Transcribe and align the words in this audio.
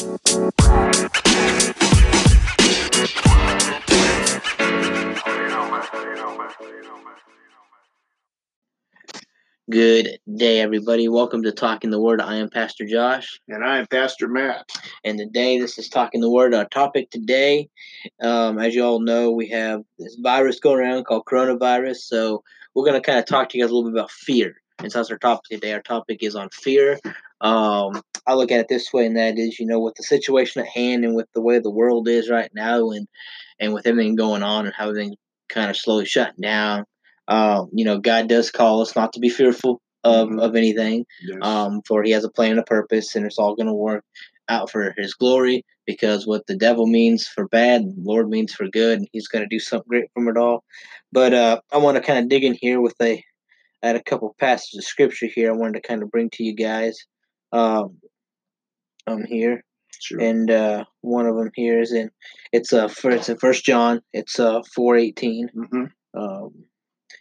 Good 0.00 0.12
day, 10.34 10.60
everybody. 10.60 11.08
Welcome 11.08 11.42
to 11.42 11.52
Talking 11.52 11.90
the 11.90 12.00
Word. 12.00 12.22
I 12.22 12.36
am 12.36 12.48
Pastor 12.48 12.86
Josh. 12.86 13.42
And 13.46 13.62
I 13.62 13.80
am 13.80 13.86
Pastor 13.88 14.26
Matt. 14.26 14.70
And 15.04 15.18
today, 15.18 15.58
this 15.58 15.78
is 15.78 15.90
Talking 15.90 16.22
the 16.22 16.30
Word. 16.30 16.54
Our 16.54 16.64
topic 16.64 17.10
today, 17.10 17.68
um, 18.22 18.58
as 18.58 18.74
you 18.74 18.82
all 18.82 19.00
know, 19.00 19.30
we 19.32 19.48
have 19.50 19.82
this 19.98 20.16
virus 20.18 20.60
going 20.60 20.80
around 20.80 21.04
called 21.04 21.26
coronavirus. 21.26 21.96
So, 21.96 22.42
we're 22.74 22.86
going 22.86 22.98
to 22.98 23.04
kind 23.04 23.18
of 23.18 23.26
talk 23.26 23.50
to 23.50 23.58
you 23.58 23.64
guys 23.64 23.70
a 23.70 23.74
little 23.74 23.90
bit 23.90 23.98
about 23.98 24.10
fear. 24.10 24.62
And 24.78 24.90
so, 24.90 25.00
that's 25.00 25.10
our 25.10 25.18
topic 25.18 25.50
today. 25.50 25.74
Our 25.74 25.82
topic 25.82 26.22
is 26.22 26.36
on 26.36 26.48
fear. 26.48 26.98
Um, 27.42 28.00
I 28.30 28.34
look 28.34 28.50
at 28.50 28.60
it 28.60 28.68
this 28.68 28.92
way, 28.92 29.06
and 29.06 29.16
that 29.16 29.38
is, 29.38 29.58
you 29.58 29.66
know, 29.66 29.80
with 29.80 29.94
the 29.94 30.02
situation 30.02 30.62
at 30.62 30.68
hand 30.68 31.04
and 31.04 31.14
with 31.14 31.26
the 31.34 31.42
way 31.42 31.58
the 31.58 31.70
world 31.70 32.08
is 32.08 32.30
right 32.30 32.50
now, 32.54 32.90
and 32.90 33.06
and 33.58 33.74
with 33.74 33.86
everything 33.86 34.16
going 34.16 34.42
on 34.42 34.66
and 34.66 34.74
how 34.74 34.88
everything's 34.88 35.16
kind 35.48 35.70
of 35.70 35.76
slowly 35.76 36.06
shutting 36.06 36.40
down 36.40 36.84
um, 37.30 37.70
you 37.72 37.84
know, 37.84 37.98
God 37.98 38.28
does 38.28 38.50
call 38.50 38.82
us 38.82 38.96
not 38.96 39.12
to 39.12 39.20
be 39.20 39.28
fearful 39.28 39.80
of, 40.02 40.28
mm-hmm. 40.28 40.40
of 40.40 40.56
anything, 40.56 41.06
yes. 41.22 41.38
um, 41.42 41.80
for 41.86 42.02
He 42.02 42.10
has 42.10 42.24
a 42.24 42.30
plan 42.30 42.50
and 42.50 42.60
a 42.60 42.64
purpose, 42.64 43.14
and 43.14 43.24
it's 43.24 43.38
all 43.38 43.54
going 43.54 43.68
to 43.68 43.72
work 43.72 44.04
out 44.48 44.68
for 44.68 44.92
His 44.98 45.14
glory. 45.14 45.64
Because 45.86 46.26
what 46.26 46.46
the 46.46 46.56
devil 46.56 46.86
means 46.86 47.26
for 47.26 47.48
bad, 47.48 47.82
the 47.82 47.94
Lord 47.98 48.28
means 48.28 48.52
for 48.52 48.66
good, 48.68 48.98
and 48.98 49.08
He's 49.12 49.28
going 49.28 49.42
to 49.42 49.48
do 49.48 49.60
something 49.60 49.88
great 49.88 50.10
from 50.12 50.28
it 50.28 50.36
all. 50.36 50.64
But 51.12 51.32
uh, 51.32 51.60
I 51.72 51.78
want 51.78 51.96
to 51.96 52.02
kind 52.02 52.18
of 52.18 52.28
dig 52.28 52.42
in 52.42 52.54
here 52.60 52.80
with 52.80 52.96
a, 53.00 53.24
had 53.82 53.96
a 53.96 54.02
couple 54.02 54.34
passages 54.40 54.78
of 54.78 54.84
scripture 54.84 55.26
here. 55.32 55.52
I 55.52 55.56
wanted 55.56 55.74
to 55.82 55.88
kind 55.88 56.02
of 56.02 56.10
bring 56.10 56.30
to 56.30 56.42
you 56.42 56.54
guys, 56.54 57.06
um, 57.52 57.98
um 59.06 59.24
here. 59.24 59.64
Sure. 60.00 60.20
And 60.20 60.50
uh, 60.50 60.84
one 61.02 61.26
of 61.26 61.36
them 61.36 61.50
here 61.54 61.80
is 61.80 61.92
in 61.92 62.10
it's 62.52 62.72
uh 62.72 62.88
for 62.88 63.10
it's 63.10 63.28
in 63.28 63.38
First 63.38 63.64
John. 63.64 64.00
It's 64.12 64.38
uh 64.38 64.62
four 64.74 64.96
eighteen. 64.96 65.48
Mm-hmm. 65.54 66.20
Um, 66.20 66.64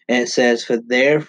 and 0.08 0.24
it 0.24 0.30
says, 0.30 0.64
"For 0.64 0.78
there, 0.78 1.28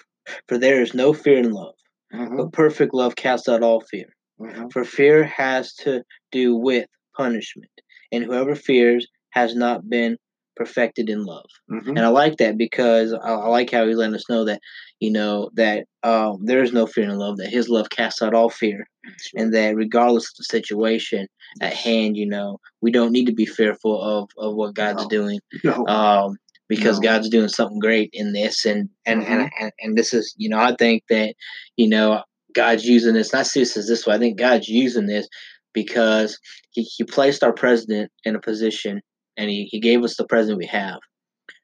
for 0.48 0.58
there 0.58 0.80
is 0.80 0.94
no 0.94 1.12
fear 1.12 1.38
in 1.38 1.52
love, 1.52 1.74
mm-hmm. 2.14 2.36
but 2.36 2.52
perfect 2.52 2.94
love 2.94 3.16
casts 3.16 3.48
out 3.48 3.62
all 3.62 3.80
fear. 3.80 4.06
Mm-hmm. 4.40 4.68
For 4.68 4.84
fear 4.84 5.24
has 5.24 5.74
to 5.76 6.02
do 6.30 6.56
with 6.56 6.86
punishment, 7.16 7.70
and 8.12 8.24
whoever 8.24 8.54
fears 8.54 9.06
has 9.30 9.54
not 9.54 9.88
been 9.88 10.16
perfected 10.61 11.08
in 11.08 11.25
love." 11.25 11.47
Mm-hmm. 11.70 11.97
And 11.97 12.00
I 12.00 12.08
like 12.08 12.36
that 12.36 12.58
because 12.58 13.12
I, 13.12 13.30
I, 13.30 13.48
like 13.48 13.70
how 13.70 13.86
he's 13.86 13.97
letting 13.97 14.14
us 14.14 14.28
know 14.28 14.44
that 14.44 14.61
you 15.00 15.11
know 15.11 15.50
that 15.55 15.86
um, 16.03 16.44
there 16.44 16.62
is 16.62 16.72
no 16.72 16.86
fear 16.86 17.05
in 17.05 17.19
love; 17.19 17.39
that 17.39 17.48
His 17.48 17.69
love 17.69 17.89
casts 17.89 18.20
out 18.20 18.34
all 18.34 18.50
fear, 18.50 18.86
and 19.34 19.55
that 19.55 19.75
regardless 19.75 20.27
of 20.27 20.36
the 20.36 20.44
situation 20.44 21.27
at 21.62 21.72
hand, 21.72 22.16
you 22.16 22.27
know, 22.27 22.58
we 22.83 22.92
don't 22.92 23.12
need 23.12 23.27
to 23.27 23.34
be 23.34 23.47
fearful 23.47 24.00
of 24.00 24.28
of 24.36 24.55
what 24.55 24.75
God's 24.75 25.05
no. 25.05 25.08
doing. 25.08 25.41
No. 25.64 25.86
Um, 25.86 26.36
because 26.69 27.00
no. 27.00 27.08
God's 27.08 27.28
doing 27.28 27.48
something 27.48 27.81
great 27.81 28.11
in 28.12 28.33
this 28.33 28.64
and 28.64 28.88
and, 29.05 29.22
mm-hmm. 29.22 29.33
and 29.33 29.50
and 29.61 29.72
and 29.81 29.98
this 29.98 30.14
is 30.14 30.34
you 30.36 30.48
know 30.48 30.58
I 30.58 30.77
think 30.77 31.03
that 31.11 31.34
you 31.77 31.88
know 31.88 32.22
God's 32.55 32.84
using 32.84 33.14
this 33.14 33.33
not 33.33 33.47
see 33.47 33.61
this 33.61 33.77
as 33.77 33.88
this 33.88 34.06
way 34.06 34.14
I 34.14 34.19
think 34.19 34.38
God's 34.38 34.69
using 34.69 35.06
this 35.06 35.28
because 35.72 36.38
he, 36.70 36.83
he 36.83 37.05
placed 37.05 37.42
our 37.42 37.53
president 37.53 38.11
in 38.25 38.36
a 38.36 38.41
position 38.41 39.03
and 39.36 39.50
he, 39.50 39.64
he 39.70 39.80
gave 39.80 40.02
us 40.02 40.16
the 40.16 40.26
present 40.26 40.58
we 40.58 40.66
have 40.66 41.00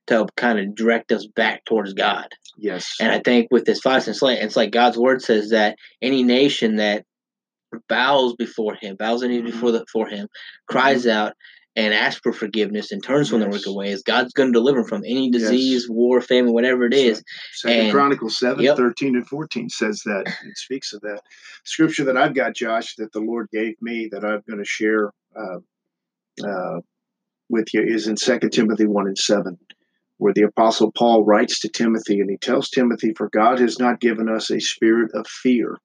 to 0.06 0.26
kind 0.36 0.58
of 0.58 0.74
direct 0.74 1.12
us 1.12 1.26
back 1.26 1.64
towards 1.64 1.92
God. 1.92 2.28
Yes. 2.56 2.94
And 3.00 3.10
I 3.10 3.18
think 3.18 3.48
with 3.50 3.64
this 3.64 3.80
five 3.80 4.06
and 4.06 4.16
slate, 4.16 4.38
it's 4.40 4.56
like 4.56 4.70
God's 4.70 4.96
word 4.96 5.20
says 5.20 5.50
that 5.50 5.76
any 6.00 6.22
nation 6.22 6.76
that 6.76 7.04
bows 7.88 8.34
before 8.36 8.74
him, 8.74 8.96
bows 8.96 9.22
knee 9.22 9.38
mm-hmm. 9.38 9.46
before 9.46 9.72
the 9.72 9.84
for 9.92 10.06
him, 10.08 10.28
cries 10.68 11.02
mm-hmm. 11.02 11.10
out, 11.10 11.34
and 11.74 11.92
asks 11.92 12.20
for 12.22 12.32
forgiveness 12.32 12.90
and 12.90 13.04
turns 13.04 13.26
yes. 13.26 13.30
from 13.30 13.40
their 13.40 13.50
wicked 13.50 13.72
ways, 13.72 14.02
God's 14.02 14.32
going 14.32 14.50
to 14.50 14.58
deliver 14.58 14.82
from 14.84 15.02
any 15.04 15.30
disease, 15.30 15.82
yes. 15.82 15.90
war, 15.90 16.22
famine, 16.22 16.54
whatever 16.54 16.86
it 16.86 16.94
is. 16.94 17.22
Second 17.52 17.80
and, 17.80 17.92
Chronicles 17.92 18.38
7, 18.38 18.64
yep. 18.64 18.78
13 18.78 19.14
and 19.14 19.28
14 19.28 19.68
says 19.68 20.00
that. 20.06 20.24
It 20.26 20.56
speaks 20.56 20.94
of 20.94 21.02
that. 21.02 21.20
Scripture 21.64 22.04
that 22.04 22.16
I've 22.16 22.34
got, 22.34 22.54
Josh, 22.54 22.94
that 22.96 23.12
the 23.12 23.20
Lord 23.20 23.48
gave 23.52 23.74
me 23.82 24.08
that 24.10 24.24
I'm 24.24 24.42
going 24.48 24.58
to 24.58 24.64
share 24.64 25.12
uh, 25.36 25.58
uh, 26.48 26.80
with 27.48 27.72
you 27.72 27.82
is 27.82 28.08
in 28.08 28.16
2 28.16 28.48
Timothy 28.50 28.86
1 28.86 29.06
and 29.06 29.18
7, 29.18 29.58
where 30.18 30.32
the 30.32 30.42
Apostle 30.42 30.92
Paul 30.92 31.24
writes 31.24 31.60
to 31.60 31.68
Timothy 31.68 32.20
and 32.20 32.30
he 32.30 32.36
tells 32.38 32.70
Timothy, 32.70 33.12
For 33.16 33.28
God 33.28 33.60
has 33.60 33.78
not 33.78 34.00
given 34.00 34.28
us 34.28 34.50
a 34.50 34.60
spirit 34.60 35.12
of 35.14 35.26
fear, 35.26 35.76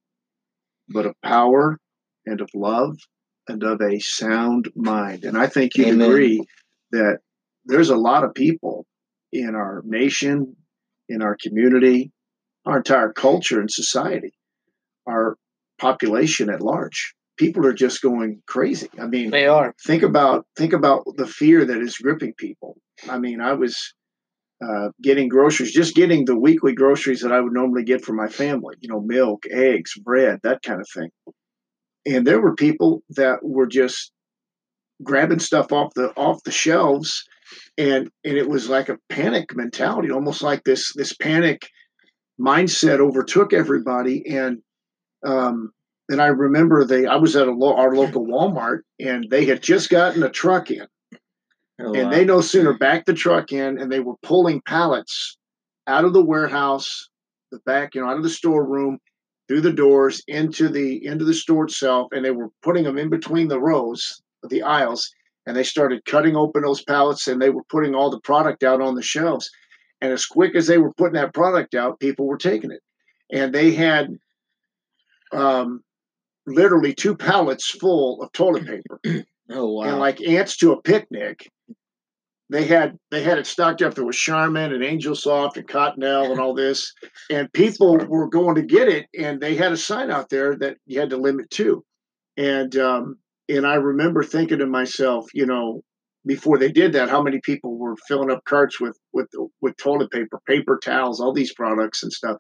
but 0.90 1.06
of 1.06 1.16
power 1.24 1.78
and 2.26 2.42
of 2.42 2.50
love 2.54 2.98
and 3.48 3.64
of 3.64 3.82
a 3.82 4.00
sound 4.00 4.70
mind. 4.76 5.24
And 5.24 5.38
I 5.38 5.48
think 5.48 5.76
you'd 5.76 6.02
agree 6.02 6.44
that 6.92 7.20
there's 7.66 7.90
a 7.90 7.98
lot 7.98 8.24
of 8.24 8.34
people 8.34 8.86
in 9.32 9.56
our 9.56 9.82
nation, 9.86 10.56
in 11.10 11.22
our 11.22 11.38
community, 11.42 12.12
our 12.66 12.78
entire 12.78 13.12
culture 13.12 13.60
and 13.60 13.72
society, 13.72 14.34
our 15.08 15.38
population 15.80 16.50
at 16.50 16.62
large. 16.62 17.16
People 17.42 17.66
are 17.66 17.74
just 17.74 18.02
going 18.02 18.42
crazy. 18.48 18.90
I 19.02 19.08
mean, 19.08 19.32
they 19.32 19.48
are. 19.48 19.74
Think 19.86 20.04
about 20.04 20.46
think 20.56 20.74
about 20.74 21.04
the 21.18 21.28
fear 21.28 21.66
that 21.66 21.82
is 21.82 21.98
gripping 21.98 22.34
people. 22.38 22.78
I 23.10 23.18
mean, 23.18 23.42
I 23.42 23.54
was 23.54 23.94
uh, 24.64 24.90
getting 25.02 25.28
groceries, 25.28 25.74
just 25.74 25.96
getting 25.96 26.26
the 26.26 26.38
weekly 26.38 26.74
groceries 26.74 27.22
that 27.22 27.32
I 27.32 27.42
would 27.42 27.54
normally 27.54 27.84
get 27.84 28.06
for 28.06 28.14
my 28.14 28.28
family. 28.28 28.76
You 28.80 28.90
know, 28.90 29.02
milk, 29.02 29.44
eggs, 29.52 29.94
bread, 30.04 30.40
that 30.44 30.62
kind 30.62 30.80
of 30.80 30.88
thing 30.94 31.10
and 32.06 32.26
there 32.26 32.42
were 32.42 32.56
people 32.56 33.04
that 33.10 33.40
were 33.44 33.68
just 33.68 34.12
grabbing 35.04 35.40
stuff 35.40 35.72
off 35.72 35.94
the 35.96 36.10
off 36.16 36.44
the 36.44 36.52
shelves 36.52 37.24
and 37.78 38.10
and 38.24 38.38
it 38.38 38.48
was 38.48 38.70
like 38.70 38.90
a 38.90 38.98
panic 39.10 39.56
mentality 39.56 40.12
almost 40.12 40.44
like 40.44 40.64
this 40.64 40.94
this 40.96 41.14
panic 41.14 41.68
mindset 42.40 43.00
overtook 43.00 43.52
everybody 43.54 44.24
and 44.28 44.60
um 45.26 45.72
and 46.12 46.22
i 46.22 46.28
remember 46.28 46.86
they 46.86 47.06
i 47.06 47.16
was 47.16 47.36
at 47.36 47.48
a 47.48 47.52
lo- 47.52 47.76
our 47.76 47.96
local 47.96 48.26
walmart 48.26 48.82
and 49.00 49.28
they 49.30 49.46
had 49.46 49.62
just 49.62 49.90
gotten 49.90 50.24
a 50.24 50.30
truck 50.30 50.70
in 50.70 50.88
oh, 51.82 51.94
and 51.94 52.06
wow. 52.06 52.10
they 52.10 52.26
no 52.26 52.42
sooner 52.42 52.74
backed 52.74 53.06
the 53.06 53.14
truck 53.14 53.52
in 53.52 53.78
and 53.78 53.92
they 53.92 54.00
were 54.00 54.16
pulling 54.24 54.62
pallets 54.62 55.38
out 55.88 56.06
of 56.06 56.14
the 56.14 56.24
warehouse 56.24 57.10
the 57.52 57.60
back 57.66 57.96
you 57.96 58.02
know 58.02 58.08
out 58.08 58.18
of 58.18 58.24
the 58.24 58.30
storeroom 58.30 59.00
through 59.52 59.60
the 59.60 59.74
doors 59.74 60.24
into 60.30 60.70
the 60.70 61.06
into 61.06 61.26
the 61.26 61.34
store 61.34 61.66
itself, 61.66 62.08
and 62.14 62.24
they 62.24 62.32
were 62.32 62.48
putting 62.64 62.86
them 62.86 62.98
in 62.98 63.10
between 63.10 63.50
the 63.50 63.60
rows, 63.60 64.22
the 64.48 64.64
aisles, 64.64 65.14
and 65.46 65.58
they 65.58 65.64
started 65.64 66.06
cutting 66.06 66.38
open 66.38 66.62
those 66.62 66.82
pallets, 66.82 67.28
and 67.28 67.42
they 67.42 67.50
were 67.50 67.66
putting 67.66 67.94
all 67.94 68.10
the 68.10 68.22
product 68.22 68.64
out 68.64 68.80
on 68.80 68.96
the 68.96 69.02
shelves. 69.02 69.52
And 70.00 70.14
as 70.14 70.26
quick 70.26 70.56
as 70.56 70.68
they 70.68 70.78
were 70.78 70.94
putting 70.94 71.16
that 71.16 71.34
product 71.34 71.76
out, 71.76 72.00
people 72.00 72.28
were 72.28 72.38
taking 72.38 72.72
it, 72.72 72.80
and 73.30 73.54
they 73.54 73.74
had 73.74 74.18
um, 75.34 75.84
literally 76.48 76.94
two 76.94 77.16
pallets 77.16 77.70
full 77.70 78.22
of 78.22 78.32
toilet 78.32 78.66
paper. 78.66 79.00
Oh 79.54 79.70
wow! 79.74 79.84
And 79.84 80.00
like 80.00 80.22
ants 80.22 80.56
to 80.58 80.72
a 80.72 80.82
picnic, 80.82 81.52
they 82.50 82.66
had 82.66 82.98
they 83.10 83.22
had 83.22 83.38
it 83.38 83.46
stocked 83.46 83.82
up. 83.82 83.96
There 83.96 84.06
was 84.06 84.16
Charmin 84.16 84.74
and 84.74 84.84
Angel 84.84 85.16
Soft 85.16 85.58
and 85.58 85.68
Cottonelle 85.68 86.32
and 86.32 86.40
all 86.40 86.54
this, 86.54 86.94
and 87.30 87.52
people 87.54 87.98
were 87.98 88.30
going 88.30 88.56
to 88.56 88.62
get 88.62 88.88
it, 88.88 89.08
and 89.18 89.42
they 89.42 89.56
had 89.56 89.74
a 89.74 89.78
sign 89.78 90.10
out 90.10 90.30
there 90.30 90.56
that 90.58 90.78
you 90.86 91.02
had 91.02 91.10
to 91.10 91.18
limit 91.18 91.50
to, 91.52 91.84
and 92.38 92.76
um, 92.78 93.18
and 93.50 93.66
I 93.66 93.76
remember 93.76 94.24
thinking 94.24 94.60
to 94.60 94.66
myself, 94.66 95.28
you 95.34 95.46
know, 95.46 95.82
before 96.26 96.58
they 96.58 96.72
did 96.72 96.94
that, 96.94 97.10
how 97.10 97.22
many 97.22 97.40
people 97.40 97.78
were 97.78 97.96
filling 98.08 98.32
up 98.32 98.44
carts 98.46 98.80
with 98.80 98.98
with 99.14 99.28
with 99.62 99.76
toilet 99.78 100.12
paper, 100.12 100.40
paper 100.48 100.80
towels, 100.82 101.20
all 101.20 101.34
these 101.34 101.54
products 101.54 102.04
and 102.04 102.12
stuff. 102.12 102.38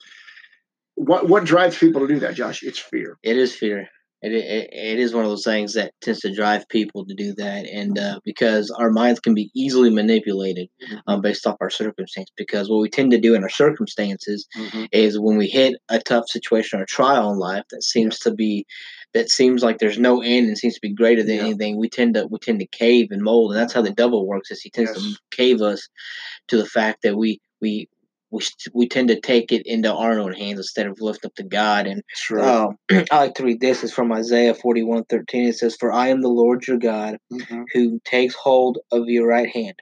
What 0.95 1.27
what 1.27 1.45
drives 1.45 1.77
people 1.77 2.01
to 2.01 2.07
do 2.07 2.19
that, 2.19 2.35
Josh? 2.35 2.63
It's 2.63 2.79
fear. 2.79 3.17
It 3.23 3.37
is 3.37 3.55
fear. 3.55 3.87
It, 4.21 4.33
it, 4.33 4.69
it 4.71 4.99
is 4.99 5.15
one 5.15 5.23
of 5.23 5.31
those 5.31 5.43
things 5.43 5.73
that 5.73 5.93
tends 5.99 6.19
to 6.19 6.33
drive 6.33 6.69
people 6.69 7.05
to 7.05 7.15
do 7.15 7.33
that 7.37 7.65
and 7.65 7.97
uh, 7.97 8.19
because 8.23 8.69
our 8.69 8.91
minds 8.91 9.19
can 9.19 9.33
be 9.33 9.49
easily 9.55 9.89
manipulated 9.89 10.69
mm-hmm. 10.83 10.97
um, 11.07 11.21
based 11.21 11.47
off 11.47 11.57
our 11.59 11.71
circumstance 11.71 12.29
because 12.37 12.69
what 12.69 12.81
we 12.81 12.89
tend 12.89 13.09
to 13.11 13.19
do 13.19 13.33
in 13.33 13.41
our 13.41 13.49
circumstances 13.49 14.47
mm-hmm. 14.55 14.85
is 14.91 15.19
when 15.19 15.37
we 15.37 15.47
hit 15.47 15.73
a 15.89 15.97
tough 15.97 16.29
situation 16.29 16.79
or 16.79 16.85
trial 16.85 17.31
in 17.31 17.39
life 17.39 17.63
that 17.71 17.81
seems 17.81 18.19
to 18.19 18.31
be 18.31 18.63
that 19.15 19.29
seems 19.29 19.63
like 19.63 19.79
there's 19.79 19.99
no 19.99 20.21
end 20.21 20.47
and 20.47 20.57
seems 20.57 20.75
to 20.75 20.81
be 20.81 20.93
greater 20.93 21.23
than 21.23 21.37
yeah. 21.37 21.41
anything 21.41 21.77
we 21.77 21.89
tend 21.89 22.13
to 22.13 22.27
we 22.27 22.37
tend 22.37 22.59
to 22.59 22.67
cave 22.67 23.07
and 23.09 23.23
mold 23.23 23.51
and 23.51 23.59
that's 23.59 23.73
how 23.73 23.81
the 23.81 23.89
devil 23.91 24.27
works 24.27 24.51
is 24.51 24.61
he 24.61 24.69
tends 24.69 24.91
yes. 24.91 25.01
to 25.01 25.19
cave 25.35 25.61
us 25.63 25.89
to 26.47 26.57
the 26.57 26.65
fact 26.65 27.01
that 27.01 27.17
we 27.17 27.41
we 27.59 27.87
we 28.31 28.41
we 28.73 28.87
tend 28.87 29.09
to 29.09 29.19
take 29.19 29.51
it 29.51 29.63
into 29.65 29.93
our 29.93 30.19
own 30.19 30.33
hands 30.33 30.59
instead 30.59 30.87
of 30.87 31.01
lift 31.01 31.25
up 31.25 31.35
to 31.35 31.43
God. 31.43 31.87
And 31.87 32.01
um, 32.41 32.77
I 33.11 33.17
like 33.17 33.35
to 33.35 33.43
read 33.43 33.59
this. 33.61 33.83
It's 33.83 33.93
from 33.93 34.11
Isaiah 34.11 34.55
forty 34.55 34.83
one 34.83 35.03
thirteen. 35.05 35.47
It 35.47 35.57
says, 35.57 35.75
"For 35.79 35.91
I 35.91 36.07
am 36.07 36.21
the 36.21 36.29
Lord 36.29 36.65
your 36.67 36.77
God, 36.77 37.17
mm-hmm. 37.31 37.63
who 37.73 37.99
takes 38.05 38.35
hold 38.35 38.79
of 38.91 39.07
your 39.07 39.27
right 39.27 39.49
hand, 39.49 39.75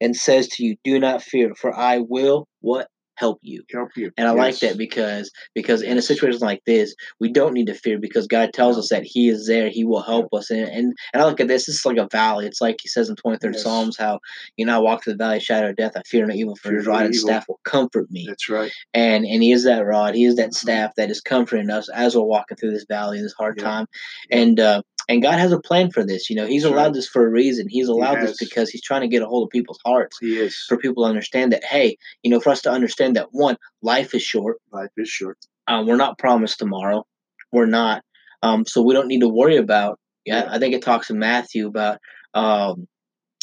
and 0.00 0.16
says 0.16 0.48
to 0.48 0.64
you, 0.64 0.76
Do 0.84 0.98
not 0.98 1.22
fear, 1.22 1.54
for 1.54 1.74
I 1.74 1.98
will 1.98 2.46
what 2.60 2.88
help 3.16 3.38
you. 3.42 3.62
Help 3.72 3.90
you. 3.96 4.10
And 4.16 4.26
I 4.26 4.32
like 4.32 4.58
that 4.60 4.76
because 4.78 5.30
because 5.54 5.82
in 5.82 5.98
a 5.98 6.02
situation 6.02 6.40
like 6.40 6.62
this, 6.66 6.94
we 7.20 7.30
don't 7.32 7.52
need 7.54 7.66
to 7.66 7.74
fear 7.74 7.98
because 7.98 8.26
God 8.26 8.52
tells 8.52 8.78
us 8.78 8.88
that 8.90 9.04
He 9.04 9.28
is 9.28 9.46
there. 9.46 9.68
He 9.68 9.84
will 9.84 10.02
help 10.02 10.32
us. 10.32 10.50
And 10.50 10.68
and, 10.68 10.94
and 11.12 11.22
I 11.22 11.24
look 11.26 11.40
at 11.40 11.48
this. 11.48 11.68
Is 11.68 11.84
like 11.84 11.98
a 11.98 12.08
valley. 12.10 12.46
It's 12.46 12.60
like 12.60 12.76
He 12.82 12.88
says 12.88 13.08
in 13.08 13.16
twenty 13.16 13.38
third 13.38 13.54
Yes. 13.54 13.62
Psalms 13.62 13.96
how 13.96 14.20
you 14.56 14.66
know 14.66 14.76
I 14.76 14.78
walk 14.78 15.04
through 15.04 15.14
the 15.14 15.18
valley 15.18 15.36
of 15.36 15.42
shadow 15.42 15.70
of 15.70 15.76
death. 15.76 15.92
I 15.96 16.02
fear 16.06 16.26
no 16.26 16.34
evil, 16.34 16.56
for 16.56 16.74
His 16.74 16.86
rod 16.86 17.06
and 17.06 17.14
staff 17.14 17.46
will 17.48 17.60
comfort 17.64 18.10
me. 18.10 18.24
That's 18.26 18.48
right. 18.48 18.72
And 18.94 19.24
and 19.24 19.42
He 19.42 19.52
is 19.52 19.64
that 19.64 19.84
rod. 19.84 20.14
He 20.14 20.24
is 20.24 20.36
that 20.36 20.50
Mhm. 20.50 20.54
staff 20.54 20.94
that 20.96 21.10
is 21.10 21.20
comforting 21.20 21.70
us 21.70 21.88
as 21.88 22.16
we're 22.16 22.22
walking 22.22 22.56
through 22.56 22.72
this 22.72 22.86
valley, 22.88 23.20
this 23.20 23.34
hard 23.34 23.58
Yeah. 23.58 23.64
time. 23.64 23.86
Yeah. 24.30 24.38
And 24.38 24.60
uh, 24.60 24.82
and 25.12 25.22
God 25.22 25.38
has 25.38 25.52
a 25.52 25.60
plan 25.60 25.90
for 25.90 26.04
this. 26.04 26.30
You 26.30 26.36
know, 26.36 26.46
He's 26.46 26.64
allowed 26.64 26.94
this 26.94 27.06
for 27.08 27.26
a 27.26 27.30
reason. 27.30 27.66
He's 27.68 27.88
allowed 27.88 28.18
has. 28.18 28.30
this 28.38 28.48
because 28.48 28.70
He's 28.70 28.82
trying 28.82 29.02
to 29.02 29.08
get 29.08 29.22
a 29.22 29.26
hold 29.26 29.46
of 29.46 29.50
people's 29.50 29.78
hearts 29.84 30.18
He 30.20 30.38
is. 30.38 30.56
for 30.68 30.76
people 30.76 31.04
to 31.04 31.08
understand 31.10 31.52
that 31.52 31.64
hey, 31.64 31.96
you 32.22 32.30
know, 32.30 32.40
for 32.40 32.50
us 32.50 32.62
to 32.62 32.70
understand 32.70 33.16
that 33.16 33.28
one, 33.32 33.56
life 33.82 34.14
is 34.14 34.22
short. 34.22 34.56
Life 34.72 34.90
is 34.96 35.08
short. 35.08 35.38
Um, 35.68 35.86
we're 35.86 35.96
not 35.96 36.18
promised 36.18 36.58
tomorrow. 36.58 37.04
We're 37.52 37.66
not. 37.66 38.02
Um, 38.42 38.64
so 38.66 38.82
we 38.82 38.94
don't 38.94 39.06
need 39.08 39.20
to 39.20 39.28
worry 39.28 39.56
about. 39.56 39.98
Yeah. 40.24 40.48
I 40.50 40.58
think 40.58 40.74
it 40.74 40.82
talks 40.82 41.10
in 41.10 41.18
Matthew 41.18 41.66
about 41.68 41.98
um, 42.34 42.88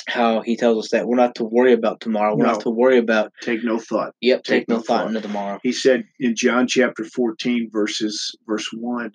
how 0.07 0.41
he 0.41 0.55
tells 0.57 0.85
us 0.85 0.91
that 0.91 1.07
we're 1.07 1.15
not 1.17 1.35
to 1.35 1.43
worry 1.43 1.73
about 1.73 2.01
tomorrow. 2.01 2.35
We're 2.35 2.45
No. 2.45 2.53
not 2.53 2.61
to 2.61 2.69
worry 2.69 2.97
about. 2.97 3.31
Take 3.41 3.63
no 3.63 3.79
thought. 3.79 4.13
Yep, 4.21 4.43
take, 4.43 4.61
Take 4.61 4.69
no 4.69 4.75
no 4.77 4.81
thought 4.81 4.99
thought. 5.01 5.07
into 5.07 5.21
tomorrow. 5.21 5.59
He 5.63 5.71
said 5.71 6.03
in 6.19 6.35
John 6.35 6.67
chapter 6.67 7.03
14, 7.05 7.69
verses 7.71 8.35
verse 8.47 8.67
1, 8.73 9.11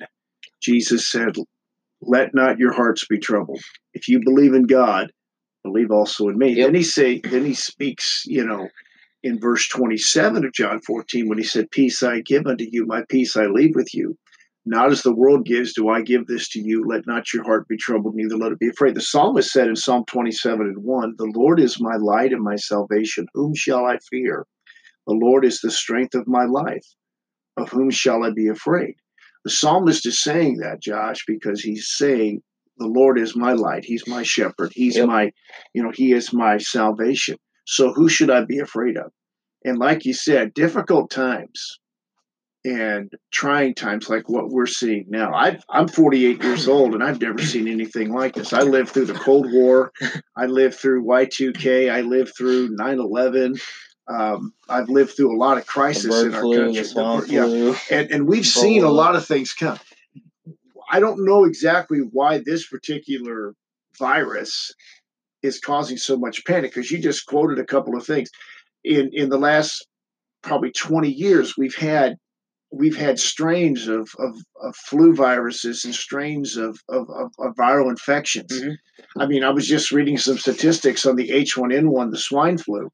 Jesus 0.63 1.11
said, 1.11 1.35
Let 2.07 2.35
not 2.35 2.59
your 2.59 2.73
hearts 2.73 3.07
be 3.07 3.19
troubled. 3.19 3.61
If 3.93 4.09
you 4.09 4.21
believe 4.25 4.55
in 4.55 4.65
God, 4.65 5.13
believe 5.63 5.91
also 5.91 6.29
in 6.29 6.39
me. 6.39 6.55
Yep. 6.55 6.67
Then 6.67 6.75
he 6.75 6.83
say, 6.83 7.21
then 7.21 7.45
he 7.45 7.55
speaks, 7.55 8.25
you 8.27 8.45
know, 8.45 8.69
in 9.23 9.41
verse 9.41 9.69
27 9.69 10.45
of 10.45 10.53
John 10.53 10.81
14, 10.81 11.29
when 11.29 11.39
he 11.39 11.45
said, 11.45 11.71
Peace 11.71 12.03
I 12.03 12.21
give 12.21 12.47
unto 12.47 12.67
you, 12.71 12.87
my 12.87 13.03
peace 13.09 13.37
I 13.37 13.47
leave 13.47 13.75
with 13.75 13.95
you. 13.95 14.17
Not 14.67 14.91
as 14.91 15.03
the 15.03 15.15
world 15.15 15.45
gives, 15.45 15.75
do 15.75 15.89
I 15.89 16.01
give 16.01 16.27
this 16.27 16.49
to 16.51 16.61
you. 16.61 16.85
Let 16.87 17.07
not 17.07 17.33
your 17.33 17.45
heart 17.45 17.69
be 17.69 17.77
troubled, 17.77 18.15
neither 18.15 18.37
let 18.37 18.53
it 18.53 18.59
be 18.59 18.69
afraid. 18.69 18.95
The 18.95 19.03
psalmist 19.03 19.51
said 19.51 19.69
in 19.69 19.77
Psalm 19.77 20.05
27 20.07 20.61
and 20.61 20.79
1, 20.79 21.15
The 21.19 21.33
Lord 21.35 21.61
is 21.61 21.81
my 21.81 21.97
light 21.97 22.33
and 22.33 22.43
my 22.43 22.57
salvation. 22.57 23.27
Whom 23.35 23.55
shall 23.55 23.85
I 23.85 23.99
fear? 24.11 24.47
The 25.07 25.15
Lord 25.15 25.45
is 25.45 25.61
the 25.61 25.71
strength 25.71 26.15
of 26.15 26.27
my 26.27 26.45
life. 26.45 26.87
Of 27.57 27.69
whom 27.71 27.91
shall 27.91 28.25
I 28.25 28.31
be 28.31 28.49
afraid? 28.49 28.95
The 29.45 29.51
psalmist 29.51 30.07
is 30.07 30.23
saying 30.23 30.59
that, 30.59 30.81
Josh, 30.81 31.25
because 31.27 31.61
he's 31.61 31.89
saying, 31.89 32.43
The 32.79 32.87
Lord 32.87 33.19
is 33.19 33.37
my 33.37 33.53
light. 33.53 33.85
He's 33.85 34.07
my 34.07 34.23
shepherd. 34.23 34.73
He's 34.75 34.97
Yep. 34.97 35.07
my, 35.07 35.33
you 35.75 35.83
know, 35.83 35.93
He 35.95 36.13
is 36.13 36.33
my 36.33 36.59
salvation. 36.59 37.37
So 37.67 37.93
who 37.93 38.09
should 38.09 38.31
I 38.31 38.45
be 38.45 38.59
afraid 38.59 38.97
of? 38.97 39.13
And 39.65 39.79
like 39.79 40.05
you 40.05 40.13
said, 40.13 40.55
difficult 40.55 41.11
times 41.11 41.79
and 42.65 43.13
trying 43.31 43.75
times 43.75 44.09
like 44.09 44.29
what 44.29 44.49
we're 44.49 44.67
seeing 44.67 45.05
now. 45.09 45.35
I've, 45.35 45.63
I'm 45.69 45.89
48 45.89 46.43
years 46.43 46.67
old 46.67 46.95
and 46.95 47.03
I've 47.03 47.21
never 47.21 47.39
seen 47.39 47.69
anything 47.69 48.13
like 48.13 48.35
this. 48.35 48.53
I 48.53 48.63
lived 48.63 48.91
through 48.91 49.07
the 49.07 49.15
Cold 49.15 49.53
War. 49.53 49.93
I 50.37 50.47
lived 50.47 50.77
through 50.77 51.05
Y2K. 51.05 51.91
I 51.93 52.01
lived 52.03 52.33
through 52.37 52.71
9 52.71 52.99
11. 52.99 53.55
Um, 54.07 54.53
I've 54.69 54.89
lived 54.91 55.17
through 55.17 55.35
a 55.35 55.39
lot 55.39 55.57
of 55.57 55.67
crisis 55.67 56.23
in 56.23 56.35
our 56.35 56.41
flu, 56.43 56.57
country. 56.57 56.75
the 56.75 56.83
The 56.83 56.85
swine 56.89 57.21
bird- 57.21 57.29
yeah, 57.31 57.45
flu. 57.47 57.77
and 57.91 58.11
and 58.11 58.27
we've 58.29 58.47
seen 58.47 58.85
a 58.85 58.91
lot 58.91 59.17
of 59.17 59.27
things 59.27 59.53
come. 59.55 59.79
I 60.91 61.01
don't 61.01 61.25
know 61.25 61.45
exactly 61.45 61.99
why 62.13 62.39
this 62.45 62.67
particular 62.69 63.55
virus 63.99 64.73
is 65.43 65.59
causing 65.59 65.97
so 65.97 66.17
much 66.17 66.45
panic 66.45 66.75
because 66.75 66.91
you 66.91 66.99
just 66.99 67.27
quoted 67.27 67.59
a 67.59 67.65
couple 67.65 67.97
of 67.97 68.05
things. 68.07 68.31
In 68.85 69.11
in 69.15 69.31
the 69.31 69.39
last 69.39 69.87
probably 70.43 70.71
20 70.73 71.11
years, 71.11 71.57
we've 71.57 71.75
had 71.77 72.17
we've 72.71 72.97
had 72.97 73.19
strains 73.21 73.87
of, 73.89 74.11
of, 74.19 74.37
of 74.61 74.75
flu 74.75 75.15
viruses 75.15 75.85
and 75.85 75.95
strains 75.95 76.57
of, 76.57 76.77
of, 76.89 77.09
of, 77.09 77.31
of 77.39 77.55
viral 77.55 77.89
infections. 77.89 78.51
Mhm. 78.53 78.77
I 79.17 79.27
mean, 79.27 79.45
I 79.45 79.51
was 79.51 79.67
just 79.69 79.93
reading 79.93 80.19
some 80.19 80.39
statistics 80.39 81.07
on 81.07 81.15
the 81.15 81.29
H1N1, 81.31 82.11
the 82.11 82.19
swine 82.19 82.59
flu, 82.59 82.91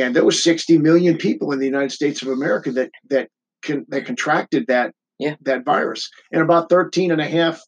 and 0.00 0.14
there 0.14 0.24
was 0.24 0.42
60 0.42 0.78
million 0.78 1.16
people 1.16 1.52
in 1.52 1.58
the 1.58 1.66
United 1.66 1.92
States 1.92 2.22
of 2.22 2.28
America 2.28 2.70
that 2.72 2.90
that 3.10 3.28
con, 3.62 3.84
that 3.88 4.06
contracted 4.06 4.66
that 4.68 4.92
Yeah. 5.18 5.36
that 5.42 5.64
virus, 5.64 6.08
and 6.32 6.42
about 6.42 6.68
13 6.68 7.10
and 7.10 7.20
a 7.20 7.26
half 7.28 7.60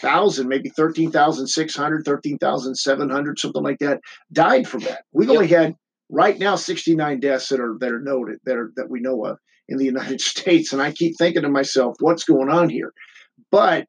thousand, 0.00 0.48
maybe 0.48 0.68
13,600, 0.70 2.04
13,700, 2.04 3.38
something 3.38 3.62
like 3.62 3.78
that, 3.78 4.00
died 4.32 4.66
from 4.68 4.80
that. 4.80 5.04
We've 5.12 5.28
Yep. 5.28 5.36
only 5.36 5.48
had 5.48 5.74
right 6.10 6.38
now 6.38 6.56
69 6.56 7.20
deaths 7.20 7.48
that 7.48 7.60
are 7.60 7.76
that 7.80 7.92
are 7.92 8.00
noted 8.00 8.38
that 8.44 8.56
are 8.56 8.72
that 8.76 8.90
we 8.90 9.00
know 9.00 9.24
of 9.24 9.38
in 9.68 9.78
the 9.78 9.84
United 9.94 10.20
States, 10.20 10.72
and 10.72 10.82
I 10.82 10.92
keep 10.92 11.16
thinking 11.16 11.42
to 11.42 11.48
myself, 11.48 11.96
what's 12.00 12.24
going 12.24 12.50
on 12.50 12.68
here? 12.68 12.92
But 13.50 13.86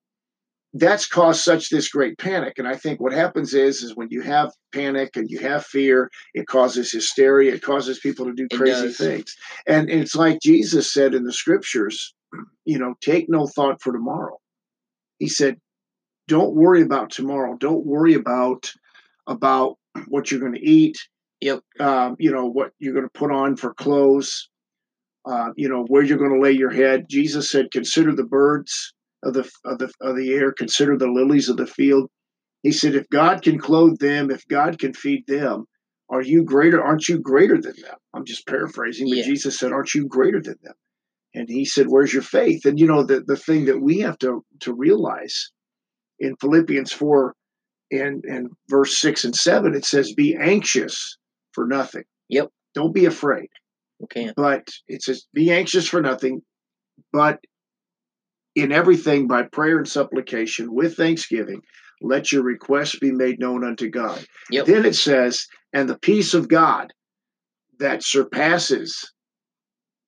that's 0.77 1.07
caused 1.07 1.42
such 1.42 1.69
this 1.69 1.88
great 1.89 2.18
panic. 2.18 2.54
And 2.57 2.68
i 2.68 2.75
think 2.75 3.00
what 3.00 3.13
happens 3.13 3.54
is 3.54 3.81
is 3.81 3.95
when 3.95 4.10
you 4.12 4.22
have 4.22 4.51
panic 4.74 5.16
and 5.16 5.30
you 5.30 5.39
have 5.39 5.66
fear 5.66 6.12
it 6.33 6.48
causes 6.48 6.92
hysteria 6.92 7.54
it 7.54 7.62
causes 7.62 8.00
people 8.00 8.25
to 8.25 8.33
do 8.33 8.48
crazy 8.54 8.89
things. 8.89 9.36
And 9.68 9.89
it's 9.89 10.16
like 10.16 10.39
jesus 10.42 10.94
said 10.94 11.13
in 11.13 11.24
the 11.24 11.33
scriptures 11.33 12.13
you 12.66 12.77
know 12.77 12.95
take 13.01 13.30
no 13.30 13.48
thought 13.48 13.81
for 13.81 13.94
tomorrow. 13.94 14.38
He 15.19 15.30
said 15.30 15.57
don't 16.27 16.56
worry 16.56 16.81
about 16.81 17.12
tomorrow. 17.12 17.56
Don't 17.56 17.86
worry 17.86 18.16
about 18.16 18.72
about 19.27 19.77
what 20.07 20.30
you're 20.30 20.39
going 20.42 20.54
to 20.54 20.68
eat 20.68 20.98
Yep. 21.42 21.62
um, 21.80 22.16
you 22.19 22.31
know 22.31 22.45
what 22.45 22.72
you're 22.80 22.94
going 22.94 23.06
to 23.06 23.19
put 23.19 23.31
on 23.31 23.56
for 23.56 23.74
clothes 23.74 24.50
uh, 25.25 25.50
you 25.56 25.69
know 25.69 25.86
where 25.88 26.04
you're 26.04 26.18
going 26.18 26.33
to 26.33 26.39
lay 26.39 26.51
your 26.51 26.72
head. 26.72 27.06
Jesus 27.10 27.50
said 27.50 27.72
consider 27.72 28.13
the 28.13 28.24
birds 28.24 28.95
of 29.24 29.34
the 29.34 29.50
of 29.66 29.80
the 29.80 29.92
of 30.02 30.16
the 30.16 30.34
air 30.34 30.52
consider 30.52 30.98
the 30.98 31.08
lilies 31.12 31.50
of 31.50 31.58
the 31.58 31.68
field 31.68 32.10
he 32.64 32.72
said 32.72 32.96
if 32.96 33.10
god 33.10 33.42
can 33.42 33.58
clothe 33.60 33.98
them 34.00 34.30
if 34.32 34.48
god 34.48 34.78
can 34.80 34.94
feed 34.94 35.24
them 35.28 35.66
are 36.10 36.22
you 36.22 36.44
greater 36.44 36.82
aren't 36.84 37.08
you 37.08 37.20
greater 37.20 37.60
than 37.60 37.74
them 37.82 37.96
i'm 38.14 38.26
just 38.26 38.46
paraphrasing 38.48 39.08
but 39.10 39.18
Yeah. 39.18 39.24
jesus 39.26 39.58
said 39.58 39.72
aren't 39.72 39.94
you 39.94 40.08
greater 40.08 40.42
than 40.42 40.58
them 40.64 40.76
and 41.34 41.50
he 41.50 41.66
said 41.66 41.88
where's 41.88 42.14
your 42.14 42.22
faith 42.24 42.66
and 42.66 42.80
you 42.80 42.88
know 42.88 43.04
the, 43.04 43.22
the 43.26 43.38
thing 43.38 43.66
that 43.66 43.82
we 43.82 44.00
have 44.00 44.18
to 44.20 44.44
to 44.62 44.74
realize 44.74 45.52
in 46.20 46.36
philippians 46.38 46.92
4 46.92 47.34
and 47.92 48.24
and 48.26 48.50
verse 48.70 48.98
6 48.98 49.26
and 49.26 49.36
7 49.36 49.76
it 49.76 49.86
says 49.86 50.14
be 50.14 50.36
anxious 50.36 51.18
for 51.54 51.66
nothing 51.68 52.04
Yep. 52.30 52.50
don't 52.74 52.94
be 52.94 53.06
afraid 53.06 53.50
Okay. 54.04 54.32
but 54.36 54.68
it 54.88 55.02
says 55.02 55.26
be 55.34 55.52
anxious 55.52 55.88
for 55.88 56.02
nothing 56.02 56.42
but 57.14 57.40
in 58.56 58.72
everything 58.72 59.28
by 59.28 59.44
prayer 59.44 59.78
and 59.78 59.88
supplication 59.88 60.74
with 60.74 60.96
thanksgiving 60.96 61.62
let 62.02 62.31
your 62.31 62.44
requests 62.44 62.98
be 63.00 63.12
made 63.12 63.40
known 63.40 63.63
unto 63.63 63.89
god 63.89 64.25
Yep. 64.50 64.65
then 64.65 64.86
it 64.86 64.96
says 64.96 65.46
and 65.74 65.88
the 65.89 65.98
peace 66.00 66.34
of 66.34 66.48
god 66.48 66.91
that 67.80 68.03
surpasses 68.03 69.12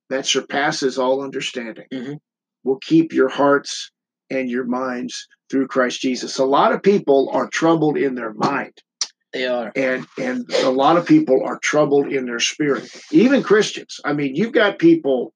that 0.09 0.25
surpasses 0.25 0.97
all 0.97 1.21
understanding 1.21 1.85
Mhm. 1.91 2.19
will 2.63 2.79
keep 2.79 3.11
your 3.13 3.29
hearts 3.29 3.91
and 4.29 4.49
your 4.49 4.65
minds 4.65 5.27
through 5.49 5.67
christ 5.67 6.01
jesus 6.01 6.37
a 6.37 6.45
lot 6.45 6.71
of 6.73 6.81
people 6.83 7.29
are 7.33 7.47
troubled 7.49 7.97
in 7.97 8.15
their 8.15 8.33
mind 8.33 8.73
They 9.33 9.45
are. 9.47 9.71
and 9.75 10.05
and 10.17 10.49
a 10.63 10.69
lot 10.69 10.97
of 10.97 11.05
people 11.05 11.43
are 11.45 11.59
troubled 11.59 12.11
in 12.11 12.25
their 12.25 12.39
spirit 12.39 12.89
even 13.11 13.43
christians 13.43 13.99
i 14.05 14.13
mean 14.13 14.35
you've 14.35 14.53
got 14.53 14.79
people 14.79 15.33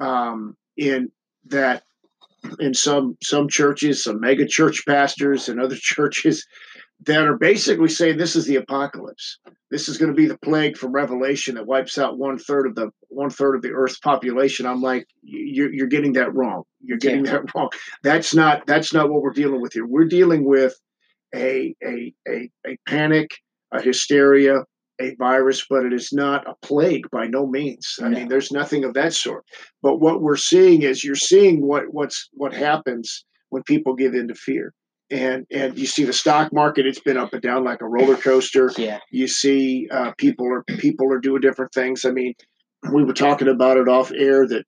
um 0.00 0.56
in 0.76 1.10
that 1.46 1.82
in 2.58 2.74
some 2.74 3.16
some 3.22 3.48
churches 3.48 4.04
some 4.04 4.20
mega 4.20 4.46
church 4.46 4.84
pastors 4.86 5.48
and 5.48 5.60
other 5.60 5.76
churches 5.80 6.46
that 7.06 7.24
are 7.24 7.36
basically 7.36 7.88
saying 7.88 8.16
this 8.16 8.36
is 8.36 8.46
the 8.46 8.56
apocalypse. 8.56 9.38
This 9.70 9.88
is 9.88 9.98
going 9.98 10.10
to 10.10 10.16
be 10.16 10.26
the 10.26 10.38
plague 10.38 10.76
from 10.76 10.92
revelation 10.92 11.56
that 11.56 11.66
wipes 11.66 11.98
out 11.98 12.18
one 12.18 12.38
third 12.38 12.66
of 12.66 12.74
the 12.74 12.90
one 13.08 13.30
third 13.30 13.56
of 13.56 13.62
the 13.62 13.72
earth's 13.72 13.98
population. 13.98 14.66
I'm 14.66 14.80
like 14.80 15.06
you're, 15.22 15.72
you're 15.72 15.86
getting 15.86 16.12
that 16.14 16.34
wrong. 16.34 16.62
You're 16.80 16.98
getting 16.98 17.24
that 17.24 17.54
wrong. 17.54 17.70
That's 18.02 18.34
not 18.34 18.66
that's 18.66 18.92
not 18.92 19.10
what 19.10 19.22
we're 19.22 19.32
dealing 19.32 19.60
with 19.60 19.72
here. 19.72 19.86
We're 19.86 20.06
dealing 20.06 20.44
with 20.44 20.74
a 21.34 21.74
a 21.84 22.14
a, 22.28 22.50
a 22.66 22.78
panic 22.86 23.30
a 23.72 23.82
hysteria 23.82 24.64
a 25.00 25.14
virus 25.16 25.66
but 25.68 25.84
it 25.84 25.92
is 25.92 26.10
not 26.12 26.46
a 26.48 26.54
plague 26.66 27.04
by 27.10 27.26
no 27.26 27.46
means. 27.46 27.96
I 28.02 28.08
No. 28.08 28.18
mean 28.18 28.28
there's 28.28 28.52
nothing 28.52 28.84
of 28.84 28.94
that 28.94 29.12
sort. 29.12 29.44
But 29.82 29.98
what 30.00 30.22
we're 30.22 30.36
seeing 30.36 30.82
is 30.82 31.02
you're 31.04 31.16
seeing 31.16 31.60
what 31.66 31.84
what's 31.92 32.28
what 32.32 32.54
happens 32.54 33.24
when 33.50 33.62
people 33.64 33.94
give 33.94 34.14
in 34.14 34.28
to 34.28 34.34
fear. 34.34 34.72
And 35.10 35.46
and 35.52 35.76
you 35.78 35.86
see 35.86 36.04
the 36.04 36.12
stock 36.12 36.52
market 36.52 36.86
it's 36.86 37.00
been 37.00 37.16
up 37.18 37.32
and 37.32 37.42
down 37.42 37.64
like 37.64 37.82
a 37.82 37.88
roller 37.88 38.16
coaster. 38.16 38.70
Yeah. 38.78 39.00
you 39.10 39.26
see 39.28 39.88
uh, 39.90 40.12
people 40.16 40.46
are 40.52 40.62
people 40.78 41.12
are 41.12 41.20
doing 41.20 41.40
different 41.40 41.72
things. 41.72 42.04
I 42.04 42.10
mean 42.10 42.34
we 42.92 43.02
were 43.04 43.14
talking 43.14 43.48
about 43.48 43.76
it 43.78 43.88
off 43.88 44.12
air 44.12 44.46
that 44.46 44.64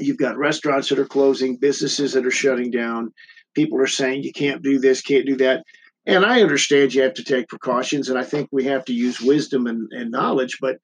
you've 0.00 0.18
got 0.18 0.38
restaurants 0.38 0.88
that 0.88 0.98
are 0.98 1.04
closing 1.06 1.56
businesses 1.56 2.12
that 2.12 2.26
are 2.26 2.30
shutting 2.30 2.70
down. 2.70 3.12
People 3.54 3.80
are 3.80 3.86
saying 3.86 4.22
you 4.22 4.32
can't 4.32 4.62
do 4.62 4.78
this 4.78 5.00
can't 5.02 5.26
do 5.26 5.36
that 5.36 5.64
And 6.06 6.26
I 6.26 6.42
understand 6.42 6.94
you 6.94 7.02
have 7.02 7.14
to 7.14 7.24
take 7.24 7.48
precautions, 7.48 8.08
and 8.08 8.18
I 8.18 8.24
think 8.24 8.48
we 8.50 8.64
have 8.64 8.84
to 8.86 8.92
use 8.92 9.20
wisdom 9.20 9.66
and, 9.66 9.88
and 9.92 10.10
knowledge, 10.10 10.58
but 10.60 10.78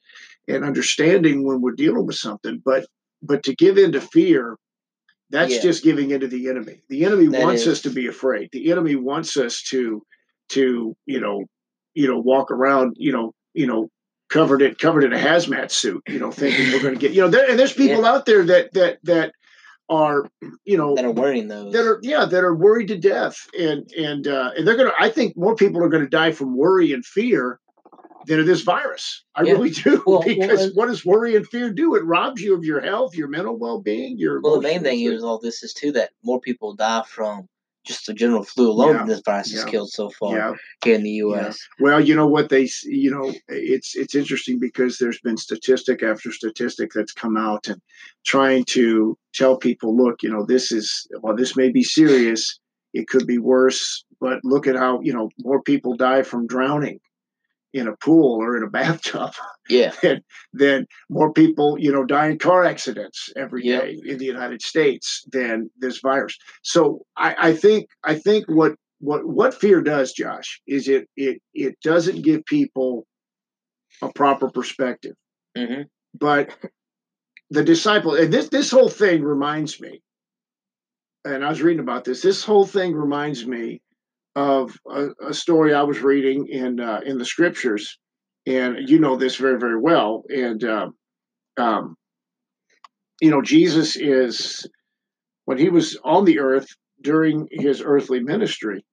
and 0.47 0.65
understanding 0.65 1.45
when 1.45 1.61
we're 1.61 1.73
dealing 1.73 2.07
with 2.07 2.17
something. 2.17 2.63
But 2.65 2.87
but 3.23 3.43
to 3.45 3.55
give 3.55 3.79
in 3.79 3.93
to 3.93 4.01
fear, 4.01 4.57
that's 5.31 5.55
Yeah. 5.55 5.61
just 5.63 5.83
giving 5.83 6.11
into 6.13 6.29
the 6.29 6.49
enemy. 6.49 6.83
The 6.89 7.05
enemy 7.05 7.27
That 7.29 7.43
wants 7.43 7.63
is. 7.63 7.69
us 7.69 7.81
to 7.83 7.91
be 7.91 8.07
afraid. 8.07 8.49
The 8.53 8.71
enemy 8.71 8.95
wants 8.97 9.37
us 9.37 9.63
to 9.71 10.03
to 10.51 10.97
you 11.07 11.21
know 11.21 11.45
you 11.95 12.09
know 12.09 12.19
walk 12.19 12.51
around 12.51 12.95
you 12.99 13.13
know 13.13 13.33
you 13.55 13.67
know 13.67 13.91
covered 14.31 14.63
it 14.63 14.79
covered 14.79 15.05
in 15.05 15.13
a 15.13 15.19
hazmat 15.19 15.71
suit 15.71 16.03
you 16.09 16.19
know 16.19 16.31
thinking 16.31 16.73
we're 16.73 16.83
going 16.83 16.95
to 16.95 17.01
get 17.01 17.13
you 17.13 17.21
know 17.21 17.29
there 17.29 17.49
and 17.51 17.59
there's 17.59 17.73
people 17.85 18.05
out 18.07 18.25
there 18.25 18.45
that 18.45 18.73
that 18.73 18.99
that 19.03 19.33
are 19.91 20.29
you 20.65 20.77
know 20.77 20.95
that 20.95 21.05
are 21.05 21.11
wearing 21.11 21.49
those. 21.49 21.73
that 21.73 21.87
are 21.87 21.99
yeah 22.03 22.25
that 22.25 22.45
are 22.45 22.55
worried 22.55 22.89
to 22.89 22.99
death 22.99 23.37
and 23.59 23.91
and 23.93 24.27
uh, 24.29 24.51
and 24.57 24.67
they're 24.67 24.77
gonna 24.77 24.93
I 25.01 25.09
think 25.09 25.37
more 25.37 25.55
people 25.55 25.83
are 25.83 25.89
gonna 25.89 26.09
die 26.09 26.33
from 26.33 26.57
worry 26.57 26.93
and 26.93 27.05
fear 27.05 27.59
than 28.27 28.41
of 28.41 28.47
this 28.47 28.61
virus. 28.63 29.25
I 29.35 29.43
Yeah. 29.45 29.53
really 29.53 29.71
do 29.71 30.03
Well, 30.07 30.19
well, 30.19 30.23
because 30.23 30.65
and- 30.67 30.77
what 30.77 30.87
does 30.87 31.07
worry 31.07 31.37
and 31.37 31.47
fear 31.47 31.73
do? 31.73 31.95
It 31.95 32.05
robs 32.05 32.43
you 32.43 32.55
of 32.55 32.65
your 32.65 32.81
health, 32.81 33.17
your 33.17 33.29
mental 33.29 33.57
well 33.59 33.81
being, 33.81 34.19
your 34.19 34.41
well, 34.43 34.57
the 34.57 34.61
main 34.69 34.83
thing 34.83 35.01
is 35.01 35.23
all 35.23 35.39
this 35.39 35.63
is 35.63 35.73
too 35.73 35.93
that 35.93 36.11
more 36.23 36.41
people 36.41 36.75
die 36.75 37.05
from 37.07 37.49
just 37.89 38.07
the 38.07 38.15
general 38.15 38.45
flu 38.45 38.71
alone 38.71 38.95
Yeah. 38.95 39.05
this 39.07 39.23
virus 39.25 39.53
has 39.53 39.65
killed 39.65 39.91
so 39.91 40.11
far 40.11 40.37
yeah. 40.37 40.53
here 40.85 40.95
in 40.95 41.03
the 41.03 41.17
U.S. 41.27 41.59
Well, 41.81 42.01
you 42.01 42.15
know 42.15 42.27
what 42.27 42.51
they, 42.51 42.69
you 42.85 43.11
know, 43.11 43.33
it's 43.49 43.97
it's 43.97 44.15
interesting 44.15 44.59
because 44.61 44.99
there's 44.99 45.21
been 45.21 45.39
statistic 45.39 46.03
after 46.03 46.31
statistic 46.31 46.93
that's 46.95 47.13
come 47.13 47.37
out 47.37 47.67
and 47.67 47.81
trying 48.27 48.65
to 48.77 49.17
tell 49.35 49.57
people, 49.57 49.97
look, 49.97 50.23
you 50.23 50.31
know, 50.31 50.45
this 50.45 50.71
is 50.71 51.09
well, 51.23 51.35
this 51.35 51.57
may 51.57 51.71
be 51.71 51.83
serious, 51.83 52.61
it 52.93 53.09
could 53.09 53.27
be 53.27 53.39
worse, 53.39 54.05
but 54.21 54.39
look 54.45 54.67
at 54.67 54.77
how 54.77 55.01
you 55.01 55.13
know 55.13 55.31
more 55.41 55.63
people 55.63 55.97
die 55.97 56.23
from 56.23 56.47
drowning 56.47 57.01
in 57.73 57.89
a 57.89 57.97
pool 57.97 58.41
or 58.43 58.57
in 58.57 58.63
a 58.63 58.71
bathtub 58.79 59.33
Yeah, 59.69 59.93
than 60.03 60.23
than 60.53 60.87
more 61.11 61.33
people, 61.33 61.77
you 61.79 61.93
know, 61.93 62.05
die 62.05 62.29
in 62.29 62.39
car 62.39 62.65
accidents 62.65 63.31
every 63.37 63.63
day 63.63 63.97
Yep. 64.03 64.05
in 64.13 64.19
the 64.19 64.25
United 64.25 64.63
States 64.63 65.25
than 65.33 65.71
this 65.79 66.01
virus. 66.01 66.37
So 66.63 67.05
I, 67.17 67.35
I 67.51 67.55
think 67.55 67.89
I 68.05 68.15
think 68.15 68.47
what 68.49 68.75
what 69.01 69.27
what 69.27 69.55
fear 69.55 69.81
does, 69.81 70.13
Josh, 70.13 70.61
is 70.67 70.89
it 70.89 71.09
it 71.17 71.41
it 71.55 71.77
doesn't 71.85 72.23
give 72.23 72.45
people 72.47 73.07
a 74.03 74.13
proper 74.13 74.51
perspective. 74.51 75.15
hmm 75.57 75.83
But 76.19 76.57
the 77.51 77.65
disciple 77.65 78.15
and 78.15 78.33
this 78.33 78.49
this 78.49 78.71
whole 78.71 78.89
thing 78.89 79.23
reminds 79.23 79.81
me, 79.81 80.03
and 81.25 81.45
I 81.45 81.49
was 81.49 81.63
reading 81.63 81.81
about 81.81 82.05
this. 82.05 82.23
This 82.23 82.45
whole 82.45 82.67
thing 82.67 82.95
reminds 82.95 83.47
me 83.47 83.81
of 84.39 84.79
a, 84.89 85.09
a 85.31 85.35
story 85.35 85.75
I 85.75 85.83
was 85.83 86.01
reading 86.01 86.47
in 86.49 86.79
uh, 86.79 87.01
in 87.05 87.19
the 87.19 87.25
scriptures, 87.25 87.99
and 88.47 88.89
you 88.89 89.01
know 89.01 89.17
this 89.17 89.35
very 89.35 89.59
very 89.59 89.81
well. 89.81 90.23
And 90.29 90.63
uh, 90.63 90.89
um, 91.57 91.97
you 93.21 93.31
know 93.31 93.43
Jesus 93.43 93.97
is 93.97 94.65
when 95.47 95.59
he 95.59 95.71
was 95.71 95.99
on 96.05 96.25
the 96.25 96.39
earth 96.39 96.69
during 97.03 97.49
his 97.51 97.83
earthly 97.85 98.21
ministry. 98.21 98.85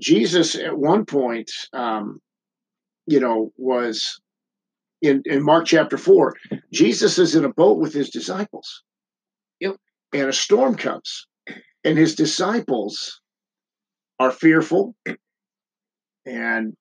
Jesus 0.00 0.54
at 0.54 0.78
one 0.78 1.04
point, 1.04 1.50
um, 1.74 2.20
you 3.06 3.20
know, 3.20 3.52
was 3.58 4.18
in 5.02 5.22
in 5.26 5.44
Mark 5.44 5.66
chapter 5.66 5.98
four. 5.98 6.34
Jesus 6.72 7.18
is 7.18 7.34
in 7.34 7.44
a 7.44 7.52
boat 7.52 7.78
with 7.78 7.92
his 7.92 8.08
disciples. 8.08 8.82
Yep. 9.60 9.76
And 10.14 10.28
a 10.30 10.32
storm 10.32 10.74
comes, 10.74 11.26
and 11.84 11.98
his 11.98 12.14
disciples 12.14 13.20
are 14.24 14.30
fearful, 14.30 14.94
and 16.26 16.74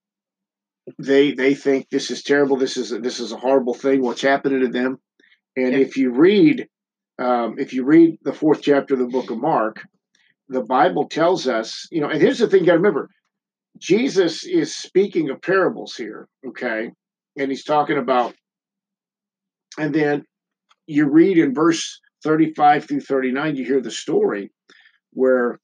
they 0.99 1.33
they 1.33 1.53
think 1.55 1.89
this 1.89 2.09
is 2.11 2.23
terrible. 2.23 2.57
This 2.57 2.77
is 2.77 2.89
this 2.89 3.19
is 3.19 3.31
a 3.31 3.37
horrible 3.37 3.73
thing. 3.73 4.01
What's 4.01 4.21
happening 4.21 4.61
to 4.61 4.69
them? 4.69 4.97
And 5.55 5.73
Yeah. 5.73 5.79
if 5.79 5.97
you 5.97 6.11
read, 6.11 6.67
um, 7.19 7.59
if 7.59 7.73
you 7.73 7.83
read 7.83 8.17
the 8.23 8.33
fourth 8.33 8.61
chapter 8.61 8.93
of 8.95 8.99
the 9.01 9.07
book 9.07 9.29
of 9.29 9.37
Mark, 9.39 9.85
the 10.49 10.63
Bible 10.63 11.07
tells 11.07 11.47
us, 11.47 11.87
you 11.91 12.01
know. 12.01 12.09
And 12.09 12.21
here's 12.21 12.39
the 12.39 12.47
thing: 12.47 12.61
you 12.61 12.65
got 12.67 12.73
to 12.73 12.79
remember, 12.79 13.09
Jesus 13.77 14.45
is 14.45 14.75
speaking 14.75 15.29
of 15.29 15.41
parables 15.41 15.95
here, 15.95 16.27
okay? 16.47 16.91
And 17.37 17.49
he's 17.51 17.63
talking 17.63 17.97
about, 17.97 18.33
and 19.77 19.93
then 19.93 20.23
you 20.87 21.09
read 21.09 21.37
in 21.37 21.53
verse 21.53 21.99
35 22.23 22.85
through 22.85 23.01
39, 23.01 23.55
you 23.55 23.65
hear 23.65 23.81
the 23.81 23.91
story 23.91 24.51
where, 25.11 25.59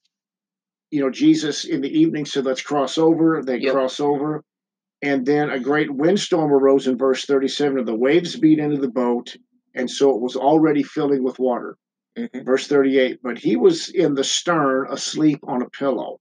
you 0.90 1.00
know, 1.00 1.10
Jesus 1.10 1.64
in 1.64 1.80
the 1.80 1.98
evening 2.00 2.24
said, 2.26 2.44
Let's 2.44 2.62
cross 2.62 2.98
over. 2.98 3.42
They 3.44 3.58
Yep. 3.58 3.72
cross 3.72 4.00
over. 4.00 4.42
And 5.02 5.24
then 5.24 5.50
a 5.50 5.58
great 5.60 5.90
windstorm 5.90 6.52
arose 6.52 6.86
in 6.86 6.98
verse 6.98 7.24
37, 7.24 7.78
and 7.78 7.88
the 7.88 7.94
waves 7.96 8.36
beat 8.36 8.58
into 8.58 8.76
the 8.76 8.90
boat. 8.90 9.36
And 9.74 9.90
so 9.90 10.10
it 10.14 10.20
was 10.20 10.36
already 10.36 10.82
filling 10.82 11.22
with 11.22 11.38
water. 11.38 11.76
hmm 12.16 12.26
Verse 12.44 12.66
38, 12.66 13.20
but 13.22 13.38
he 13.38 13.56
was 13.56 13.88
in 13.88 14.14
the 14.14 14.24
stern 14.24 14.86
asleep 14.90 15.38
on 15.44 15.62
a 15.62 15.70
pillow. 15.70 16.18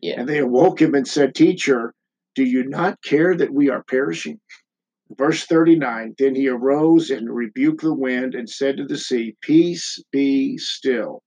Yeah. 0.00 0.20
And 0.20 0.28
they 0.28 0.38
awoke 0.38 0.80
him 0.80 0.94
and 0.94 1.06
said, 1.08 1.34
Teacher, 1.34 1.92
do 2.34 2.44
you 2.44 2.64
not 2.64 3.02
care 3.02 3.34
that 3.36 3.52
we 3.52 3.68
are 3.70 3.82
perishing? 3.82 4.38
Verse 5.16 5.44
39 5.46 6.14
Then 6.18 6.34
he 6.34 6.48
arose 6.48 7.10
and 7.10 7.34
rebuked 7.34 7.82
the 7.82 7.94
wind 7.94 8.34
and 8.34 8.48
said 8.48 8.76
to 8.76 8.84
the 8.84 8.98
sea, 8.98 9.36
Peace 9.42 9.98
be 10.12 10.56
still. 10.58 11.22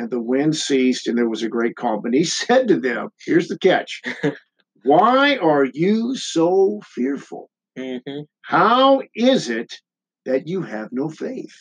And 0.00 0.08
the 0.10 0.18
wind 0.18 0.56
ceased, 0.56 1.06
and 1.06 1.18
there 1.18 1.28
was 1.28 1.42
a 1.42 1.48
great 1.48 1.76
calm. 1.76 2.06
And 2.06 2.14
he 2.14 2.24
said 2.40 2.68
to 2.68 2.80
them, 2.80 3.10
Here's 3.26 3.48
the 3.48 3.58
catch 3.58 4.00
Why 4.82 5.36
are 5.36 5.66
you 5.66 6.16
so 6.16 6.80
fearful? 6.86 7.50
hmm 7.76 8.22
How 8.40 9.02
is 9.14 9.50
it 9.50 9.74
that 10.24 10.48
you 10.48 10.62
have 10.62 10.88
no 10.90 11.10
faith? 11.10 11.54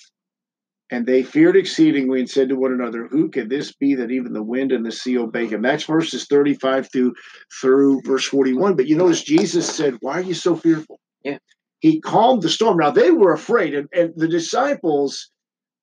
And 0.90 1.06
they 1.06 1.22
feared 1.22 1.58
exceedingly 1.58 2.22
and 2.22 2.30
said 2.30 2.48
to 2.48 2.56
one 2.56 2.72
another, 2.72 3.08
Who 3.08 3.30
can 3.30 3.50
this 3.50 3.74
be 3.74 3.94
that 3.96 4.10
even 4.10 4.32
the 4.32 4.42
wind 4.42 4.72
and 4.72 4.86
the 4.86 4.92
sea 4.94 5.18
obey 5.18 5.46
him? 5.46 5.62
That's 5.62 5.84
verses 5.84 6.26
35 6.28 6.90
through 6.90 7.16
through 7.60 8.02
verse 8.06 8.26
41. 8.26 8.78
But 8.78 8.88
you 8.88 8.96
notice 8.96 9.22
Jesus 9.22 9.70
said, 9.70 9.98
Why 10.00 10.14
are 10.14 10.22
you 10.22 10.34
so 10.34 10.56
fearful? 10.56 11.02
Yeah. 11.26 11.40
He 11.80 12.00
calmed 12.00 12.42
the 12.44 12.50
storm. 12.50 12.78
Now 12.78 12.92
they 12.92 13.12
were 13.12 13.34
afraid, 13.34 13.76
and, 13.76 13.90
and 13.92 14.14
the 14.16 14.30
disciples 14.30 15.30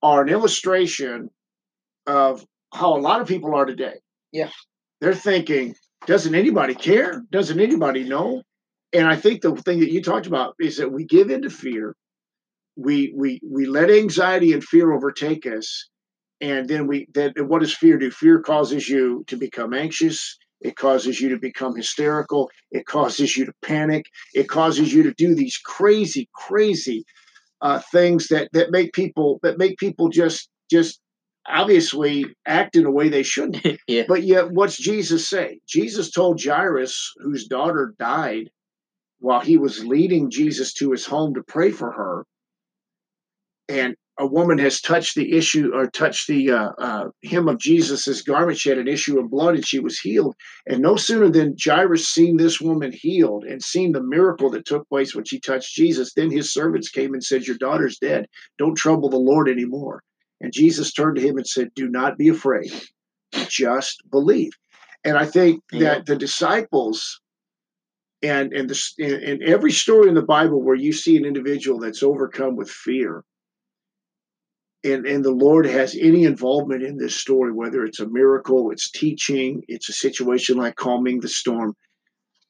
are 0.03 0.23
an 0.23 0.31
illustration 0.31 1.29
of 2.07 2.45
how 2.73 2.97
a 2.97 3.01
lot 3.01 3.21
of 3.21 3.29
people 3.29 3.55
are 3.55 3.65
today. 3.65 3.95
Yeah. 4.33 4.51
They're 5.01 5.15
thinking, 5.15 5.75
doesn't 6.07 6.35
anybody 6.35 6.75
care? 6.75 7.23
Doesn't 7.31 7.61
anybody 7.61 8.05
know? 8.05 8.43
And 8.93 9.07
I 9.07 9.17
think 9.17 9.43
the 9.43 9.55
thing 9.57 9.81
that 9.81 9.93
you 9.93 10.03
talked 10.03 10.27
about 10.27 10.55
is 10.61 10.77
that 10.79 10.93
we 10.93 11.05
give 11.05 11.31
into 11.31 11.51
fear. 11.51 11.95
We 12.77 13.13
we 13.17 13.41
we 13.43 13.67
let 13.67 13.91
anxiety 13.91 14.53
and 14.53 14.63
fear 14.63 14.93
overtake 14.93 15.47
us, 15.47 15.89
and 16.41 16.69
then 16.69 16.87
we 16.87 17.07
then 17.13 17.33
what 17.39 17.63
does 17.63 17.75
fear 17.75 17.99
do? 17.99 18.11
Fear 18.11 18.41
causes 18.41 18.89
you 18.89 19.25
to 19.29 19.37
become 19.37 19.73
anxious. 19.73 20.37
It 20.61 20.77
causes 20.77 21.21
you 21.21 21.29
to 21.31 21.39
become 21.39 21.75
hysterical. 21.75 22.51
It 22.71 22.87
causes 22.87 23.37
you 23.37 23.47
to 23.47 23.53
panic. 23.63 24.07
It 24.35 24.49
causes 24.49 24.93
you 24.93 25.03
to 25.05 25.15
do 25.15 25.35
these 25.35 25.59
crazy, 25.59 26.29
crazy 26.35 27.05
uh, 27.61 27.81
things 27.93 28.29
that 28.29 28.49
that 28.53 28.71
make 28.71 28.93
people 28.93 29.41
that 29.43 29.59
make 29.59 29.79
people 29.79 30.09
just 30.09 30.49
just 30.71 31.01
obviously 31.49 32.27
act 32.47 32.77
in 32.77 32.87
a 32.87 32.91
way 32.91 33.09
they 33.09 33.23
shouldn't. 33.23 33.65
yeah. 33.87 34.05
But 34.09 34.23
yet, 34.23 34.51
what's 34.51 34.77
Jesus 34.77 35.29
say? 35.29 35.61
Jesus 35.67 36.11
told 36.11 36.43
Jairus, 36.43 37.13
whose 37.19 37.47
daughter 37.47 37.95
died, 37.99 38.51
while 39.19 39.41
he 39.41 39.57
was 39.57 39.85
leading 39.85 40.31
Jesus 40.31 40.73
to 40.75 40.93
his 40.93 41.07
home 41.07 41.35
to 41.35 41.43
pray 41.43 41.71
for 41.71 41.91
her, 41.93 42.25
and 43.69 43.97
a 44.19 44.27
woman 44.27 44.59
has 44.59 44.81
touched 44.81 45.15
the 45.15 45.37
issue 45.37 45.73
or 45.75 45.91
touched 45.91 46.27
the 46.27 46.51
uh, 46.51 46.71
uh, 46.79 47.09
hem 47.25 47.49
of 47.49 47.59
Jesus's 47.59 48.23
garment. 48.23 48.59
She 48.59 48.71
had 48.71 48.79
an 48.79 48.89
issue 48.89 49.19
of 49.19 49.31
blood, 49.31 49.57
and 49.57 49.67
she 49.67 49.79
was 49.79 49.99
healed. 49.99 50.35
And 50.67 50.81
no 50.81 50.97
sooner 50.97 51.29
than 51.29 51.57
Jairus 51.63 52.09
seen 52.09 52.37
this 52.37 52.61
woman 52.61 52.93
healed 52.93 53.45
and 53.45 53.63
seen 53.63 53.93
the 53.93 54.03
miracle 54.03 54.51
that 54.51 54.65
took 54.65 54.89
place 54.89 55.15
when 55.15 55.25
she 55.25 55.39
touched 55.39 55.75
Jesus, 55.75 56.15
then 56.15 56.31
his 56.31 56.53
servants 56.53 56.89
came 56.89 57.13
and 57.13 57.23
said, 57.23 57.47
"Your 57.47 57.59
daughter's 57.59 57.99
dead. 57.99 58.27
Don't 58.59 58.77
trouble 58.77 59.11
the 59.11 59.19
Lord 59.19 59.49
anymore." 59.49 60.03
And 60.41 60.53
Jesus 60.53 60.93
turned 60.93 61.17
to 61.17 61.23
him 61.23 61.37
and 61.37 61.47
said, 61.47 61.71
"Do 61.75 61.89
not 61.89 62.19
be 62.19 62.29
afraid." 62.29 62.73
just 63.49 64.03
believe. 64.11 64.53
And 65.05 65.17
I 65.17 65.27
think 65.27 65.63
Yeah. 65.73 65.95
that 65.95 66.07
the 66.07 66.17
disciples 66.17 67.21
and 68.23 68.53
and 68.53 68.69
the, 68.71 68.81
in, 68.99 69.43
every 69.43 69.73
story 69.73 70.09
in 70.09 70.15
the 70.15 70.23
Bible 70.23 70.63
where 70.63 70.75
you 70.75 70.93
see 70.93 71.17
an 71.17 71.25
individual 71.25 71.79
that's 71.79 72.03
overcome 72.03 72.57
with 72.57 72.71
fear, 72.71 73.23
and 74.83 75.07
and 75.07 75.25
the 75.25 75.33
Lord 75.33 75.67
has 75.67 75.95
any 76.01 76.25
involvement 76.25 76.83
in 76.83 76.97
this 76.97 77.15
story, 77.15 77.53
whether 77.53 77.85
it's 77.85 78.01
a 78.01 78.09
miracle, 78.09 78.71
it's 78.71 78.91
teaching, 78.91 79.63
it's 79.69 79.89
a 79.89 79.93
situation 79.93 80.57
like 80.57 80.77
calming 80.77 81.21
the 81.21 81.29
storm. 81.29 81.75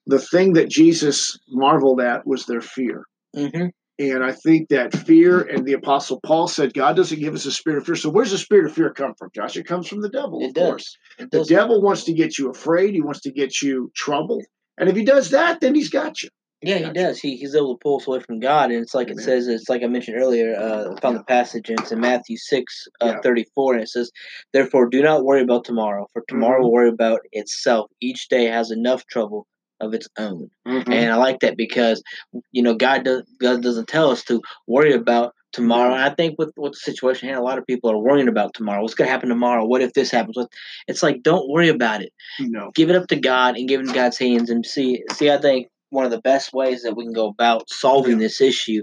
The 0.06 0.20
thing 0.20 0.52
that 0.52 0.70
Jesus 0.70 1.36
marveled 1.48 2.00
at 2.00 2.26
was 2.26 2.46
their 2.46 2.60
fear. 2.60 3.04
hmm 3.34 3.66
And 3.98 4.22
I 4.22 4.32
think 4.32 4.68
that 4.68 4.94
fear, 4.94 5.40
and 5.40 5.64
the 5.64 5.72
Apostle 5.72 6.20
Paul 6.20 6.48
said, 6.48 6.74
God 6.74 6.96
doesn't 6.96 7.18
give 7.18 7.34
us 7.34 7.46
a 7.46 7.52
spirit 7.52 7.78
of 7.78 7.86
fear. 7.86 7.94
So 7.96 8.10
where's 8.10 8.30
the 8.30 8.36
spirit 8.38 8.66
of 8.66 8.74
fear 8.74 8.92
come 8.92 9.14
from, 9.18 9.30
Josh? 9.34 9.56
It 9.56 9.66
comes 9.66 9.88
from 9.88 10.02
the 10.02 10.10
devil, 10.10 10.40
It 10.42 10.48
of 10.48 10.54
does. 10.54 10.68
course. 10.68 10.96
It 11.18 11.30
The 11.30 11.38
does. 11.38 11.48
devil 11.48 11.80
wants 11.80 12.04
to 12.04 12.12
get 12.12 12.36
you 12.38 12.50
afraid. 12.50 12.92
He 12.92 13.00
wants 13.00 13.20
to 13.20 13.32
get 13.32 13.62
you 13.62 13.90
troubled. 13.96 14.44
And 14.76 14.90
if 14.90 14.96
he 14.96 15.04
does 15.04 15.30
that, 15.30 15.60
then 15.60 15.74
he's 15.74 15.88
got 15.88 16.22
you. 16.22 16.28
Yeah, 16.62 16.76
he 16.76 16.82
Gotcha. 16.84 16.94
does. 16.94 17.20
He, 17.20 17.36
he's 17.36 17.54
able 17.54 17.76
to 17.76 17.80
pull 17.82 17.98
us 18.00 18.06
away 18.06 18.20
from 18.20 18.40
God, 18.40 18.70
and 18.70 18.82
it's 18.82 18.94
like 18.94 19.08
Amen. 19.08 19.18
it 19.18 19.22
says. 19.22 19.46
It's 19.46 19.68
like 19.68 19.82
I 19.82 19.86
mentioned 19.86 20.16
earlier. 20.18 20.54
Uh, 20.56 20.94
I 20.94 21.00
found 21.00 21.14
Yeah. 21.14 21.18
the 21.18 21.24
passage, 21.24 21.68
and 21.70 21.78
it's 21.80 21.92
in 21.92 22.00
Matthew 22.00 22.36
six 22.38 22.86
uh, 23.02 23.06
Yeah. 23.06 23.20
thirty 23.22 23.44
four, 23.54 23.74
and 23.74 23.82
it 23.82 23.88
says, 23.88 24.10
"Therefore, 24.54 24.88
do 24.88 25.02
not 25.02 25.22
worry 25.22 25.42
about 25.42 25.64
tomorrow, 25.64 26.06
for 26.14 26.24
tomorrow 26.28 26.60
Mhm. 26.60 26.64
will 26.64 26.72
worry 26.72 26.88
about 26.88 27.20
itself. 27.32 27.90
Each 28.00 28.28
day 28.28 28.46
has 28.46 28.70
enough 28.70 29.04
trouble 29.06 29.46
of 29.80 29.94
its 29.94 30.08
own." 30.18 30.50
Mhm. 30.66 30.92
And 30.92 31.12
I 31.12 31.16
like 31.16 31.40
that 31.40 31.56
because 31.56 32.02
you 32.52 32.62
know 32.62 32.74
God 32.74 33.04
does 33.04 33.22
God 33.40 33.62
doesn't 33.62 33.88
tell 33.88 34.10
us 34.10 34.24
to 34.24 34.40
worry 34.66 34.92
about 34.92 35.32
tomorrow. 35.52 35.94
And 35.94 36.02
I 36.02 36.10
think 36.10 36.36
with 36.38 36.52
with 36.56 36.72
the 36.72 36.78
situation 36.78 37.28
here, 37.28 37.38
a 37.38 37.42
lot 37.42 37.58
of 37.58 37.66
people 37.66 37.90
are 37.90 37.98
worrying 37.98 38.28
about 38.28 38.52
tomorrow. 38.54 38.82
What's 38.82 38.94
going 38.94 39.08
to 39.08 39.12
happen 39.12 39.28
tomorrow? 39.28 39.64
What 39.64 39.82
if 39.82 39.92
this 39.94 40.10
happens? 40.10 40.36
It's 40.88 41.02
like 41.02 41.22
don't 41.22 41.48
worry 41.48 41.68
about 41.68 42.02
it. 42.02 42.12
no. 42.40 42.70
Give 42.74 42.90
it 42.90 42.96
up 42.96 43.06
to 43.08 43.16
God 43.16 43.56
and 43.56 43.68
give 43.68 43.80
it 43.80 43.86
in 43.88 43.92
God's 43.94 44.18
hands 44.18 44.50
and 44.50 44.64
see. 44.66 45.02
See, 45.12 45.30
I 45.30 45.38
think 45.38 45.68
one 45.90 46.04
of 46.04 46.10
the 46.10 46.20
best 46.20 46.52
ways 46.52 46.82
that 46.82 46.96
we 46.96 47.04
can 47.04 47.12
go 47.12 47.28
about 47.28 47.68
solving 47.70 48.12
Yeah. 48.20 48.26
this 48.26 48.40
issue 48.40 48.82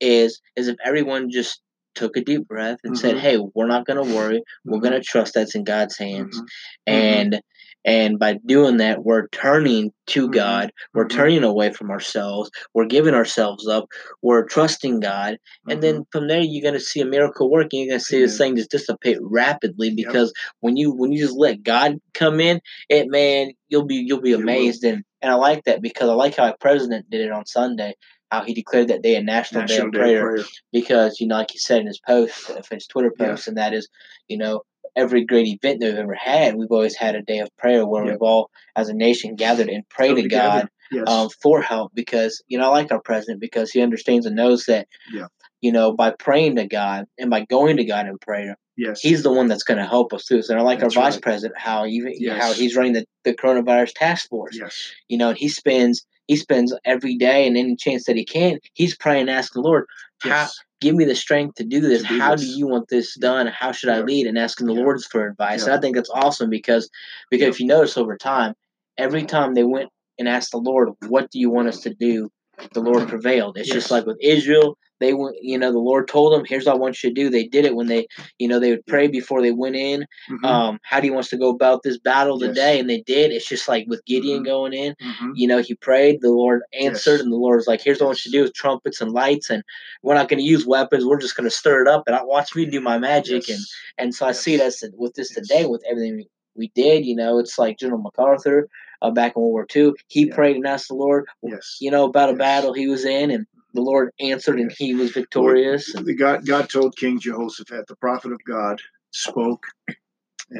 is 0.00 0.40
is 0.56 0.68
if 0.68 0.76
everyone 0.84 1.30
just 1.30 1.60
took 1.94 2.16
a 2.16 2.20
deep 2.20 2.46
breath 2.46 2.78
and 2.84 2.96
said, 2.96 3.16
Mhm. 3.16 3.20
"Hey, 3.20 3.38
we're 3.54 3.66
not 3.66 3.84
going 3.86 4.02
to 4.04 4.14
worry. 4.14 4.42
We're 4.64 4.78
Mhm. 4.78 4.82
going 4.82 4.92
to 4.94 5.00
trust 5.00 5.34
that's 5.34 5.54
in 5.54 5.64
God's 5.64 5.96
hands." 5.98 6.40
Mhm. 6.40 6.46
and 6.86 7.40
and 7.88 8.18
by 8.18 8.38
doing 8.46 8.76
that 8.76 9.04
we're 9.04 9.28
turning 9.28 9.90
to 10.06 10.28
Mhm. 10.28 10.32
god 10.32 10.72
we're 10.94 11.06
Mhm. 11.06 11.16
turning 11.16 11.44
away 11.44 11.72
from 11.72 11.90
ourselves 11.90 12.50
we're 12.74 12.84
giving 12.96 13.14
ourselves 13.14 13.66
up 13.66 13.86
we're 14.22 14.44
trusting 14.44 15.00
god 15.00 15.38
and 15.68 15.82
then 15.82 16.04
from 16.12 16.28
there 16.28 16.40
you're 16.40 16.62
going 16.68 16.74
to 16.74 16.80
see 16.90 17.00
a 17.00 17.06
miracle 17.06 17.50
work 17.50 17.68
and 17.72 17.80
you're 17.80 17.88
going 17.88 17.98
to 18.00 18.04
see 18.04 18.20
this 18.20 18.34
Mm-hmm. 18.34 18.38
Thing 18.44 18.56
just 18.56 18.70
dissipate 18.70 19.18
rapidly 19.22 19.90
because 19.94 20.32
when 20.60 20.76
you 20.76 20.92
when 20.92 21.12
you 21.12 21.20
just 21.26 21.36
let 21.46 21.62
god 21.62 21.98
come 22.14 22.40
in 22.40 22.60
it 22.88 23.08
man 23.08 23.52
you'll 23.70 23.86
be 23.86 23.96
you'll 24.06 24.20
be 24.20 24.32
amazed 24.44 24.84
and 24.84 25.02
and 25.22 25.30
i 25.32 25.34
like 25.34 25.64
that 25.64 25.80
because 25.82 26.08
i 26.10 26.12
like 26.12 26.36
how 26.36 26.44
our 26.44 26.56
president 26.60 27.08
did 27.10 27.20
it 27.22 27.32
on 27.32 27.46
sunday 27.46 27.94
how 28.30 28.42
he 28.44 28.52
declared 28.52 28.88
that 28.88 29.00
day 29.02 29.14
a 29.16 29.22
national, 29.22 29.64
day 29.64 29.78
of 29.78 29.90
Day 29.90 29.98
prayer 29.98 30.18
of 30.28 30.34
Prayer. 30.34 30.44
because 30.70 31.18
you 31.20 31.26
know, 31.26 31.36
like 31.36 31.50
he 31.50 31.58
said 31.58 31.80
in 31.80 31.86
his 31.86 31.98
post, 32.06 32.50
his 32.70 32.86
Twitter 32.86 33.10
Yeah. 33.18 33.28
post, 33.28 33.48
and 33.48 33.56
that 33.56 33.72
is, 33.72 33.88
you 34.28 34.36
know, 34.36 34.60
every 34.98 35.24
great 35.24 35.46
event 35.46 35.80
that 35.80 35.86
we've 35.86 35.94
ever 35.98 36.14
had, 36.14 36.56
we've 36.56 36.70
always 36.70 36.96
had 36.96 37.14
a 37.14 37.22
day 37.22 37.38
of 37.38 37.48
prayer 37.56 37.86
where 37.86 38.04
Yeah. 38.04 38.12
we've 38.12 38.22
all, 38.22 38.50
as 38.76 38.88
a 38.88 38.94
nation, 38.94 39.36
gathered 39.36 39.68
and 39.68 39.88
prayed 39.88 40.16
to 40.16 40.22
together. 40.22 40.60
God 40.62 40.68
Yes. 40.90 41.06
um, 41.06 41.28
for 41.42 41.60
help. 41.60 41.92
Because 41.94 42.42
you 42.48 42.56
know, 42.58 42.64
I 42.64 42.68
like 42.68 42.90
our 42.92 43.00
president 43.00 43.40
because 43.40 43.70
he 43.70 43.80
understands 43.82 44.24
and 44.26 44.34
knows 44.36 44.64
that, 44.66 44.88
Yeah. 45.12 45.26
you 45.60 45.70
know, 45.70 45.92
by 45.92 46.10
praying 46.18 46.56
to 46.56 46.66
God 46.66 47.04
and 47.18 47.28
by 47.30 47.44
going 47.44 47.76
to 47.76 47.84
God 47.84 48.06
in 48.08 48.16
prayer, 48.18 48.56
yes. 48.76 49.00
he's 49.02 49.22
the 49.22 49.30
one 49.32 49.48
that's 49.48 49.64
going 49.64 49.76
to 49.78 49.84
help 49.86 50.12
us 50.14 50.24
through. 50.26 50.42
So 50.42 50.56
I 50.56 50.60
like 50.62 50.80
That's 50.80 50.96
our 50.96 51.02
vice 51.04 51.20
president 51.20 51.60
how 51.60 51.84
even 51.86 52.14
how 52.38 52.52
he's 52.54 52.74
running 52.74 52.94
the, 52.94 53.04
the 53.24 53.34
coronavirus 53.34 53.92
task 53.94 54.28
force 54.30 54.56
yes. 54.58 54.90
you 55.08 55.18
know, 55.18 55.28
and 55.30 55.38
he 55.38 55.48
spends 55.48 56.04
he 56.26 56.36
spends 56.36 56.74
every 56.84 57.16
day 57.16 57.46
and 57.46 57.56
any 57.56 57.74
chance 57.76 58.04
that 58.04 58.16
he 58.16 58.24
can, 58.24 58.58
he's 58.74 58.94
praying, 58.96 59.28
asking 59.30 59.62
the 59.62 59.68
Lord, 59.68 59.84
how 60.20 60.28
Yes. 60.30 60.58
Give 60.80 60.94
me 60.94 61.04
the 61.04 61.14
strength 61.14 61.56
to 61.56 61.64
do 61.64 61.80
this. 61.80 62.02
To 62.02 62.08
do 62.08 62.18
how 62.18 62.32
this. 62.32 62.42
do 62.42 62.46
you 62.58 62.66
want 62.68 62.88
this 62.88 63.16
done? 63.16 63.46
How 63.48 63.72
should 63.72 63.90
I 63.90 64.00
lead? 64.00 64.26
And 64.26 64.38
asking 64.38 64.66
the 64.66 64.74
Yeah. 64.74 64.80
Lord's 64.80 65.06
for 65.06 65.26
advice. 65.28 65.60
Yeah. 65.60 65.72
And 65.72 65.78
I 65.78 65.80
think 65.80 65.96
that's 65.96 66.10
awesome 66.10 66.50
because 66.50 66.88
because 67.30 67.44
Yeah. 67.44 67.50
if 67.50 67.60
you 67.60 67.66
notice 67.66 67.96
over 67.96 68.16
time, 68.16 68.54
every 68.96 69.24
time 69.24 69.54
they 69.54 69.64
went 69.64 69.88
and 70.18 70.28
asked 70.28 70.50
the 70.52 70.58
Lord, 70.58 70.90
What 71.08 71.30
do 71.30 71.38
you 71.40 71.50
want 71.50 71.68
us 71.68 71.80
to 71.80 71.94
do? 71.94 72.28
The 72.72 72.80
Lord 72.80 73.08
prevailed. 73.08 73.56
It's 73.58 73.68
just 73.70 73.90
like 73.90 74.06
with 74.06 74.18
Israel, 74.20 74.76
they 75.00 75.14
went 75.14 75.36
you 75.40 75.56
know, 75.58 75.70
the 75.70 75.78
Lord 75.78 76.08
told 76.08 76.32
them, 76.32 76.44
Here's 76.44 76.66
what 76.66 76.74
I 76.74 76.78
want 76.78 77.02
you 77.02 77.10
to 77.10 77.14
do. 77.14 77.30
They 77.30 77.46
did 77.46 77.64
it 77.64 77.74
when 77.76 77.86
they 77.86 78.06
you 78.38 78.48
know, 78.48 78.58
they 78.58 78.70
would 78.70 78.86
pray 78.86 79.06
before 79.08 79.42
they 79.42 79.52
went 79.52 79.76
in. 79.76 80.04
Mhm. 80.30 80.44
Um, 80.44 80.78
how 80.82 81.00
do 81.00 81.06
you 81.06 81.12
want 81.12 81.24
us 81.26 81.30
to 81.30 81.36
go 81.38 81.50
about 81.50 81.82
this 81.82 81.98
battle 81.98 82.38
Yes. 82.40 82.48
today? 82.50 82.80
And 82.80 82.90
they 82.90 83.02
did. 83.02 83.30
It's 83.32 83.48
just 83.48 83.68
like 83.68 83.86
with 83.88 84.04
Gideon 84.06 84.42
Mhm. 84.42 84.46
going 84.46 84.72
in 84.72 84.94
Mhm. 85.00 85.32
you 85.34 85.46
know, 85.48 85.58
he 85.58 85.74
prayed, 85.74 86.20
the 86.20 86.30
Lord 86.30 86.62
answered, 86.72 87.12
Yes. 87.12 87.20
and 87.22 87.32
the 87.32 87.36
Lord 87.36 87.56
was 87.58 87.66
like, 87.68 87.80
Here's 87.80 88.00
what 88.00 88.06
I 88.06 88.08
want 88.08 88.24
you 88.24 88.32
to 88.32 88.38
do 88.38 88.42
with 88.42 88.54
trumpets 88.54 89.00
and 89.00 89.12
lights, 89.12 89.50
and 89.50 89.62
we're 90.02 90.14
not 90.14 90.28
going 90.28 90.40
to 90.40 90.44
use 90.46 90.66
weapons, 90.66 91.04
we're 91.04 91.20
just 91.20 91.36
going 91.36 91.48
to 91.48 91.54
stir 91.56 91.82
it 91.82 91.88
up, 91.88 92.04
and 92.06 92.16
I 92.16 92.22
watch 92.24 92.54
me 92.56 92.64
do 92.66 92.80
my 92.80 92.98
magic. 92.98 93.48
And 93.48 93.58
Yes. 93.58 93.72
and 93.98 94.14
so 94.14 94.26
I 94.26 94.32
see 94.32 94.56
that 94.56 94.72
with 94.96 95.14
this 95.14 95.30
Yes. 95.36 95.46
today, 95.48 95.66
with 95.66 95.82
everything 95.88 96.24
we 96.56 96.72
did, 96.74 97.06
you 97.06 97.14
know, 97.14 97.38
it's 97.38 97.56
like 97.58 97.78
General 97.78 98.00
MacArthur 98.02 98.68
uh, 99.02 99.10
back 99.10 99.34
in 99.36 99.42
World 99.42 99.52
War 99.52 99.66
II, 99.74 99.92
he 100.08 100.26
Yeah. 100.26 100.34
prayed 100.34 100.56
and 100.56 100.66
asked 100.66 100.88
the 100.88 100.94
Lord, 100.94 101.26
Yes. 101.42 101.78
you 101.80 101.90
know, 101.90 102.04
about 102.04 102.30
a 102.30 102.32
Yes. 102.32 102.38
battle 102.38 102.72
he 102.72 102.88
was 102.88 103.04
in, 103.04 103.30
and 103.30 103.46
the 103.74 103.80
Lord 103.82 104.10
answered, 104.20 104.58
and 104.60 104.72
he 104.76 104.94
was 104.94 105.12
victorious. 105.12 105.94
And 105.94 106.18
God, 106.18 106.46
God 106.46 106.68
told 106.70 106.96
King 106.96 107.20
Jehoshaphat, 107.20 107.86
the 107.86 107.96
prophet 107.96 108.32
of 108.32 108.42
God, 108.44 108.80
spoke 109.12 109.66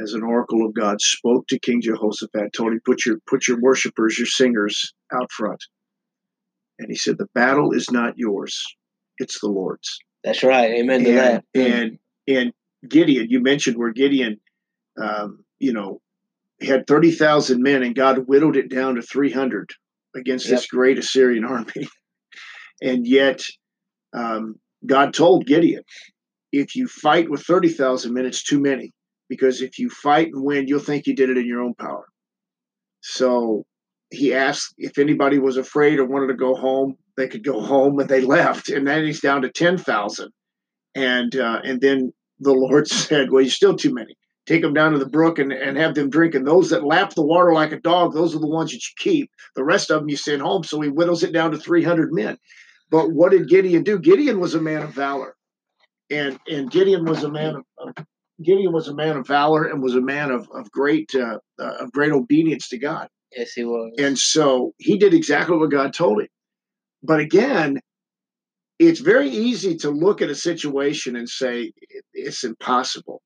as 0.00 0.12
an 0.14 0.22
oracle 0.22 0.66
of 0.66 0.74
God, 0.74 1.00
spoke 1.00 1.46
to 1.48 1.58
King 1.58 1.80
Jehoshaphat, 1.82 2.52
told 2.52 2.72
him, 2.72 2.80
put 2.84 3.06
your 3.06 3.18
put 3.26 3.48
your 3.48 3.60
worshipers, 3.60 4.18
your 4.18 4.26
singers 4.26 4.92
out 5.12 5.32
front. 5.32 5.64
And 6.78 6.90
he 6.90 6.96
said, 6.96 7.18
The 7.18 7.28
battle 7.34 7.72
is 7.72 7.90
not 7.90 8.18
yours, 8.18 8.64
it's 9.18 9.40
the 9.40 9.48
Lord's. 9.48 9.98
that's 10.24 10.42
right. 10.44 10.72
Amen 10.72 11.04
to 11.04 11.12
that. 11.14 11.44
Mm. 11.56 11.66
and 11.66 11.98
and 12.28 12.52
Gideon, 12.88 13.28
you 13.30 13.40
mentioned 13.40 13.78
where 13.78 13.92
Gideon 13.92 14.38
um, 15.00 15.44
you 15.60 15.72
know, 15.74 16.00
had 16.60 16.86
thirty 16.86 17.10
thousand 17.12 17.62
men 17.62 17.82
and 17.82 17.94
God 17.94 18.26
whittled 18.26 18.56
it 18.56 18.68
down 18.70 18.96
to 18.96 19.02
three 19.02 19.30
hundred 19.30 19.70
against 20.16 20.46
Yep. 20.46 20.54
this 20.56 20.66
great 20.66 20.98
Assyrian 20.98 21.44
army. 21.54 21.88
and 22.82 23.06
yet 23.06 23.42
um, 24.12 24.56
God 24.86 25.12
told 25.14 25.46
Gideon, 25.46 25.82
if 26.52 26.74
you 26.74 26.86
fight 26.88 27.30
with 27.30 27.42
30,000 27.42 28.12
men, 28.14 28.24
it's 28.24 28.42
too 28.42 28.58
many. 28.60 28.92
Because 29.28 29.60
if 29.60 29.78
you 29.78 29.90
fight 29.90 30.28
and 30.32 30.42
win, 30.42 30.66
you'll 30.66 30.80
think 30.80 31.06
you 31.06 31.14
did 31.14 31.28
it 31.28 31.36
in 31.36 31.46
your 31.46 31.60
own 31.60 31.74
power. 31.74 32.06
So 33.02 33.64
he 34.10 34.32
asked 34.32 34.74
if 34.78 34.98
anybody 34.98 35.38
was 35.38 35.58
afraid 35.58 35.98
or 35.98 36.06
wanted 36.06 36.28
to 36.28 36.34
go 36.34 36.54
home, 36.54 36.96
they 37.16 37.28
could 37.28 37.44
go 37.44 37.60
home, 37.74 37.98
and 37.98 38.08
they 38.08 38.22
left. 38.22 38.70
And 38.70 38.86
then 38.86 39.04
he's 39.04 39.20
down 39.20 39.42
to 39.42 39.50
10,000. 39.50 40.30
And 40.94 41.36
uh, 41.36 41.60
and 41.62 41.80
then 41.80 42.12
the 42.40 42.54
Lord 42.54 42.88
said, 43.04 43.30
Well, 43.30 43.42
you're 43.42 43.50
still 43.50 43.76
too 43.76 43.92
many. 43.92 44.16
Take 44.48 44.62
them 44.62 44.72
down 44.72 44.92
to 44.92 44.98
the 44.98 45.04
brook 45.06 45.38
and, 45.38 45.52
and 45.52 45.76
have 45.76 45.94
them 45.94 46.08
drink. 46.08 46.34
And 46.34 46.46
those 46.46 46.70
that 46.70 46.82
lap 46.82 47.12
the 47.12 47.22
water 47.22 47.52
like 47.52 47.70
a 47.70 47.80
dog, 47.80 48.14
those 48.14 48.34
are 48.34 48.38
the 48.38 48.46
ones 48.46 48.70
that 48.70 48.82
you 48.82 48.94
keep. 48.96 49.30
The 49.54 49.62
rest 49.62 49.90
of 49.90 50.00
them 50.00 50.08
you 50.08 50.16
send 50.16 50.40
home. 50.40 50.64
So 50.64 50.80
he 50.80 50.88
whittles 50.88 51.22
it 51.22 51.34
down 51.34 51.50
to 51.50 51.58
300 51.58 52.10
men. 52.14 52.38
But 52.90 53.12
what 53.12 53.32
did 53.32 53.46
Gideon 53.46 53.82
do? 53.82 53.98
Gideon 53.98 54.40
was 54.40 54.54
a 54.54 54.60
man 54.62 54.80
of 54.80 54.94
valor, 54.94 55.36
and 56.10 56.38
and 56.48 56.70
Gideon 56.70 57.04
was 57.04 57.22
a 57.24 57.30
man 57.30 57.56
of, 57.56 57.64
of 57.76 58.06
Gideon 58.42 58.72
was 58.72 58.88
a 58.88 58.94
man 58.94 59.18
of 59.18 59.26
valor 59.26 59.64
and 59.64 59.82
was 59.82 59.94
a 59.94 60.00
man 60.00 60.30
of 60.30 60.48
of 60.54 60.70
great 60.70 61.14
uh, 61.14 61.40
uh, 61.60 61.74
of 61.80 61.92
great 61.92 62.12
obedience 62.12 62.68
to 62.68 62.78
God. 62.78 63.08
yes, 63.36 63.52
he 63.52 63.64
was. 63.64 63.92
And 63.98 64.18
so 64.18 64.72
he 64.78 64.96
did 64.96 65.12
exactly 65.12 65.58
what 65.58 65.70
God 65.70 65.92
told 65.92 66.22
him. 66.22 66.28
But 67.02 67.20
again, 67.20 67.80
it's 68.78 69.00
very 69.00 69.28
easy 69.28 69.76
to 69.76 69.90
look 69.90 70.22
at 70.22 70.30
a 70.30 70.34
situation 70.34 71.16
and 71.16 71.28
say 71.28 71.72
it's 72.14 72.44
impossible. 72.44 73.20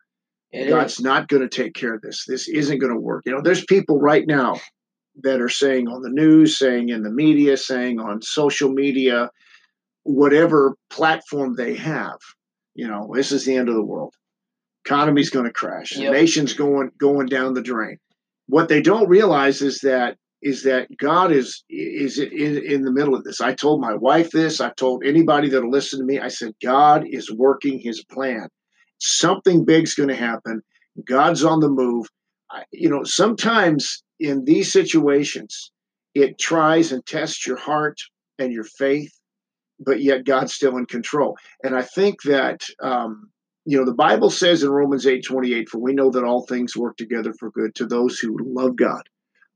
It 0.52 0.68
God's 0.68 0.94
is. 0.94 1.00
not 1.00 1.28
going 1.28 1.42
to 1.42 1.48
take 1.48 1.74
care 1.74 1.94
of 1.94 2.02
this. 2.02 2.24
This 2.26 2.48
isn't 2.48 2.78
going 2.78 2.92
to 2.92 3.00
work. 3.00 3.22
You 3.24 3.32
know, 3.32 3.40
there's 3.40 3.64
people 3.64 3.98
right 3.98 4.26
now 4.26 4.60
that 5.22 5.40
are 5.40 5.48
saying 5.48 5.88
on 5.88 6.02
the 6.02 6.10
news, 6.10 6.58
saying 6.58 6.90
in 6.90 7.02
the 7.02 7.10
media, 7.10 7.56
saying 7.56 8.00
on 8.00 8.22
social 8.22 8.70
media, 8.70 9.30
whatever 10.04 10.76
platform 10.90 11.54
they 11.56 11.74
have, 11.74 12.18
you 12.74 12.86
know, 12.86 13.10
this 13.14 13.32
is 13.32 13.44
the 13.44 13.56
end 13.56 13.68
of 13.68 13.74
the 13.74 13.84
world. 13.84 14.14
Economy's 14.84 15.30
going 15.30 15.46
to 15.46 15.52
crash. 15.52 15.94
The 15.94 16.10
nation's 16.10 16.54
going 16.54 16.90
going 16.98 17.26
down 17.26 17.54
the 17.54 17.62
drain. 17.62 17.98
What 18.46 18.68
they 18.68 18.82
don't 18.82 19.08
realize 19.08 19.62
is 19.62 19.78
that 19.80 20.16
is 20.42 20.64
that 20.64 20.88
God 20.98 21.30
is 21.30 21.62
is 21.70 22.18
in, 22.18 22.58
in 22.58 22.82
the 22.82 22.90
middle 22.90 23.14
of 23.14 23.22
this. 23.22 23.40
I 23.40 23.54
told 23.54 23.80
my 23.80 23.94
wife 23.94 24.30
this. 24.32 24.60
I've 24.60 24.74
told 24.74 25.04
anybody 25.04 25.48
that'll 25.48 25.70
listen 25.70 26.00
to 26.00 26.04
me. 26.04 26.18
I 26.18 26.28
said 26.28 26.52
God 26.62 27.04
is 27.08 27.30
working 27.30 27.78
His 27.78 28.04
plan. 28.04 28.48
Something 28.98 29.64
big's 29.64 29.94
going 29.94 30.08
to 30.08 30.16
happen. 30.16 30.62
God's 31.06 31.44
on 31.44 31.60
the 31.60 31.68
move. 31.68 32.06
I, 32.50 32.64
you 32.70 32.88
know, 32.88 33.02
sometimes 33.04 34.02
in 34.20 34.44
these 34.44 34.70
situations, 34.70 35.72
it 36.14 36.38
tries 36.38 36.92
and 36.92 37.04
tests 37.06 37.46
your 37.46 37.56
heart 37.56 37.98
and 38.38 38.52
your 38.52 38.64
faith, 38.64 39.12
but 39.80 40.02
yet 40.02 40.24
God's 40.24 40.54
still 40.54 40.76
in 40.76 40.86
control. 40.86 41.36
And 41.62 41.74
I 41.74 41.82
think 41.82 42.22
that 42.22 42.62
um, 42.82 43.30
you 43.64 43.78
know 43.78 43.84
the 43.84 43.94
Bible 43.94 44.30
says 44.30 44.62
in 44.62 44.70
Romans 44.70 45.06
eight 45.06 45.24
twenty 45.24 45.54
eight, 45.54 45.68
for 45.68 45.78
we 45.78 45.94
know 45.94 46.10
that 46.10 46.24
all 46.24 46.46
things 46.46 46.76
work 46.76 46.96
together 46.96 47.32
for 47.38 47.50
good 47.50 47.74
to 47.76 47.86
those 47.86 48.18
who 48.18 48.36
love 48.42 48.76
God, 48.76 49.02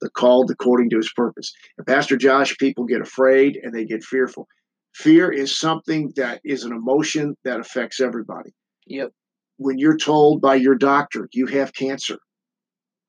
the 0.01 0.11
called 0.11 0.51
according 0.51 0.91
to 0.91 0.97
His 0.97 1.13
purpose. 1.15 1.53
And 1.77 1.87
Pastor 1.87 2.17
Josh, 2.17 2.57
people 2.59 2.85
get 2.85 3.01
afraid 3.01 3.59
and 3.63 3.75
they 3.75 3.85
get 3.85 4.03
fearful. 4.03 4.49
Fear 4.95 5.31
is 5.31 5.57
something 5.57 6.13
that 6.17 6.41
is 6.45 6.65
an 6.65 6.73
emotion 6.73 7.37
that 7.45 7.61
affects 7.61 8.01
everybody. 8.01 8.55
Yep. 8.87 9.13
When 9.59 9.79
you're 9.79 9.97
told 9.97 10.41
by 10.41 10.57
your 10.57 10.75
doctor 10.75 11.29
you 11.33 11.47
have 11.47 11.73
cancer 11.73 12.19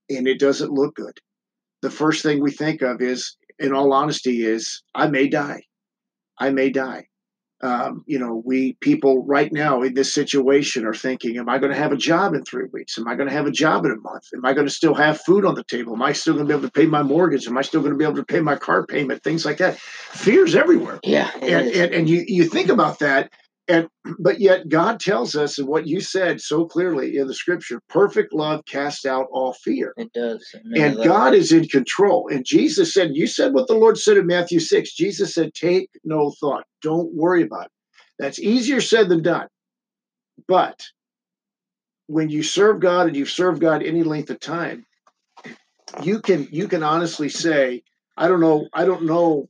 and 0.10 0.28
it 0.28 0.40
doesn't 0.40 0.72
look 0.72 0.96
good, 0.96 1.18
the 1.82 1.92
first 1.92 2.24
thing 2.24 2.42
we 2.42 2.52
think 2.52 2.82
of 2.82 3.02
is, 3.02 3.36
in 3.60 3.74
all 3.74 3.94
honesty, 3.94 4.46
is 4.46 4.82
I 4.96 5.08
may 5.08 5.28
die. 5.28 5.64
I 6.40 6.52
may 6.52 6.70
die. 6.70 7.08
Um, 7.64 8.04
you 8.06 8.20
know, 8.20 8.44
we 8.46 8.78
people 8.82 9.26
right 9.26 9.52
now 9.52 9.82
in 9.82 9.96
this 9.96 10.14
situation 10.14 10.86
are 10.86 10.94
thinking, 10.94 11.38
am 11.38 11.50
I 11.50 11.58
going 11.58 11.72
to 11.72 11.78
have 11.78 11.92
a 11.92 11.98
job 11.98 12.36
in 12.36 12.46
three 12.46 12.68
weeks? 12.72 13.00
Am 13.00 13.08
I 13.08 13.16
going 13.16 13.28
to 13.28 13.34
have 13.34 13.48
a 13.48 13.52
job 13.52 13.84
in 13.84 13.92
a 13.92 13.96
month? 13.96 14.26
Am 14.36 14.46
I 14.46 14.54
going 14.54 14.68
to 14.68 14.74
still 14.74 14.94
have 14.94 15.20
food 15.22 15.44
on 15.44 15.56
the 15.56 15.64
table? 15.64 15.94
Am 15.94 16.04
I 16.04 16.14
still 16.14 16.36
going 16.36 16.46
to 16.46 16.48
be 16.48 16.56
able 16.56 16.68
to 16.68 16.72
pay 16.72 16.86
my 16.86 17.02
mortgage? 17.02 17.48
Am 17.48 17.58
I 17.58 17.64
still 17.64 17.82
going 17.82 17.94
to 17.94 17.98
be 17.98 18.06
able 18.06 18.18
to 18.18 18.26
pay 18.26 18.42
my 18.42 18.56
car 18.56 18.86
payment? 18.86 19.24
Things 19.24 19.44
like 19.44 19.58
that. 19.58 19.80
Fear's 19.80 20.54
everywhere. 20.54 21.00
Yeah. 21.04 21.32
And, 21.42 21.68
and, 21.68 21.94
and 21.94 22.10
you, 22.10 22.24
you 22.28 22.44
think 22.44 22.70
about 22.70 23.00
that 23.00 23.32
and 23.68 23.90
but 24.20 24.40
yet 24.40 24.70
God 24.70 25.00
tells 25.00 25.36
us, 25.36 25.58
and 25.58 25.68
what 25.68 25.88
you 25.88 26.00
said 26.00 26.40
so 26.40 26.66
clearly 26.66 27.18
in 27.18 27.28
the 27.28 27.34
scripture, 27.34 27.82
perfect 27.90 28.34
love 28.34 28.64
casts 28.66 29.06
out 29.06 29.28
all 29.32 29.54
fear. 29.54 29.94
It 29.98 30.14
does. 30.14 30.56
And 30.76 30.96
God 31.04 31.34
is 31.34 31.52
in 31.52 31.68
control. 31.68 32.30
And 32.32 32.46
Jesus 32.46 32.94
said, 32.94 33.12
You 33.14 33.28
said 33.28 33.54
what 33.54 33.68
the 33.68 33.76
Lord 33.76 33.98
said 33.98 34.18
in 34.18 34.26
Matthew 34.28 34.60
6. 34.60 34.96
Jesus 34.96 35.34
said, 35.34 35.54
Take 35.54 35.90
no 36.06 36.32
thought. 36.40 36.64
Don't 36.82 37.14
worry 37.14 37.44
about 37.44 37.66
it. 37.66 37.72
That's 38.20 38.40
easier 38.40 38.80
said 38.80 39.10
than 39.10 39.22
done. 39.22 39.48
But 40.48 40.86
when 42.08 42.30
you 42.30 42.44
serve 42.44 42.80
God 42.80 43.08
and 43.08 43.18
you've 43.18 43.30
served 43.30 43.60
God 43.60 43.84
any 43.84 44.04
length 44.04 44.30
of 44.30 44.40
time, 44.40 44.86
you 46.04 46.22
can 46.22 46.48
you 46.52 46.68
can 46.70 46.84
honestly 46.84 47.28
say, 47.28 47.84
I 48.16 48.30
don't 48.30 48.40
know, 48.40 48.68
I 48.74 48.86
don't 48.86 49.06
know 49.06 49.50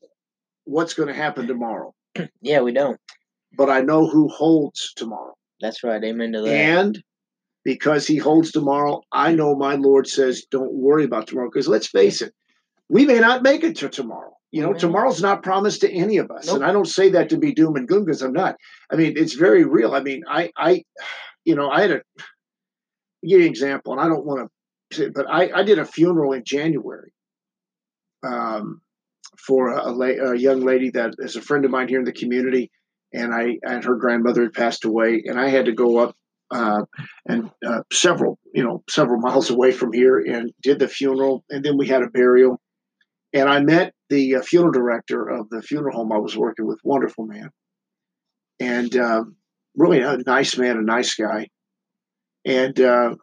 what's 0.66 0.96
going 0.96 1.08
to 1.08 1.14
happen 1.14 1.46
tomorrow. 1.48 1.94
Yeah, 2.42 2.62
we 2.62 2.72
don't 2.72 3.00
but 3.56 3.70
I 3.70 3.82
know 3.82 4.08
who 4.08 4.28
holds 4.30 4.94
tomorrow. 4.96 5.36
That's 5.62 5.84
right. 5.84 6.04
Amen 6.04 6.34
to 6.34 6.42
that. 6.42 6.50
And 6.50 7.04
because 7.64 8.08
he 8.08 8.18
holds 8.18 8.52
tomorrow, 8.52 9.02
I 9.12 9.34
know 9.34 9.56
my 9.56 9.76
Lord 9.76 10.08
says, 10.08 10.46
don't 10.50 10.74
worry 10.74 11.04
about 11.04 11.28
tomorrow. 11.28 11.50
Because 11.52 11.68
let's 11.68 11.88
face 11.88 12.22
it, 12.22 12.34
we 12.90 13.06
may 13.06 13.20
not 13.20 13.44
make 13.44 13.64
it 13.64 13.76
to 13.78 13.90
tomorrow. 13.90 14.34
You 14.52 14.62
know, 14.62 14.74
tomorrow's 14.74 15.22
not 15.22 15.44
promised 15.44 15.82
to 15.82 15.92
any 15.92 16.18
of 16.18 16.32
us. 16.32 16.48
Nope. 16.48 16.58
And 16.58 16.66
I 16.66 16.72
don't 16.72 16.88
say 16.88 17.10
that 17.10 17.30
to 17.30 17.38
be 17.38 17.54
doom 17.54 17.76
and 17.76 17.88
gloom 17.88 18.06
because 18.06 18.22
I'm 18.22 18.32
not. 18.32 18.56
I 18.90 18.96
mean, 18.96 19.14
it's 19.18 19.34
very 19.34 19.66
real. 19.66 19.94
I 19.94 20.00
mean, 20.00 20.24
I, 20.28 20.52
I, 20.56 20.84
you 21.44 21.56
know, 21.56 21.70
I 21.70 21.82
had 21.82 21.92
a, 21.92 22.02
give 23.24 23.40
you 23.40 23.42
an 23.42 23.44
example, 23.44 23.92
and 23.92 24.02
I 24.02 24.08
don't 24.08 24.26
want 24.26 24.50
to, 24.92 25.12
but 25.12 25.26
I, 25.30 25.52
I 25.54 25.64
did 25.64 25.80
a 25.80 25.86
funeral 25.86 26.32
in 26.32 26.44
January 26.46 27.12
um, 28.26 28.80
for 29.38 29.70
a, 29.70 29.92
a, 29.92 30.32
a 30.32 30.38
young 30.38 30.62
lady 30.62 30.92
that 30.92 31.16
is 31.20 31.36
a 31.36 31.42
friend 31.42 31.66
of 31.66 31.72
mine 31.72 31.90
here 31.90 32.00
in 32.00 32.06
the 32.06 32.14
community 32.14 32.72
and 33.14 33.34
I 33.34 33.58
and 33.64 33.84
her 33.84 33.96
grandmother 33.96 34.44
had 34.44 34.54
passed 34.54 34.86
away, 34.86 35.24
and 35.26 35.40
I 35.40 35.50
had 35.50 35.66
to 35.66 35.72
go 35.72 35.98
up 35.98 36.16
uh, 36.52 36.84
and 37.28 37.50
uh, 37.66 37.82
several 37.92 38.40
you 38.54 38.64
know 38.64 38.84
several 38.90 39.20
miles 39.22 39.50
away 39.50 39.72
from 39.72 39.94
here 39.94 40.20
and 40.20 40.52
did 40.62 40.80
the 40.80 40.88
funeral, 40.88 41.44
and 41.50 41.64
then 41.64 41.78
we 41.78 41.88
had 41.88 42.04
a 42.04 42.10
burial, 42.10 42.60
and 43.34 43.50
I 43.50 43.60
met 43.60 43.94
the 44.10 44.36
uh, 44.36 44.42
funeral 44.42 44.72
director 44.72 45.28
of 45.28 45.50
the 45.50 45.62
funeral 45.62 45.96
home 45.96 46.12
I 46.12 46.18
was 46.18 46.38
working 46.38 46.66
with, 46.66 46.80
wonderful 46.84 47.26
man, 47.26 47.50
and 48.60 48.96
um, 48.98 49.36
really 49.76 50.02
a 50.02 50.18
nice 50.26 50.58
man, 50.58 50.78
a 50.78 50.82
nice 50.82 51.16
guy, 51.16 51.48
and 52.46 52.80
uh, 52.80 53.16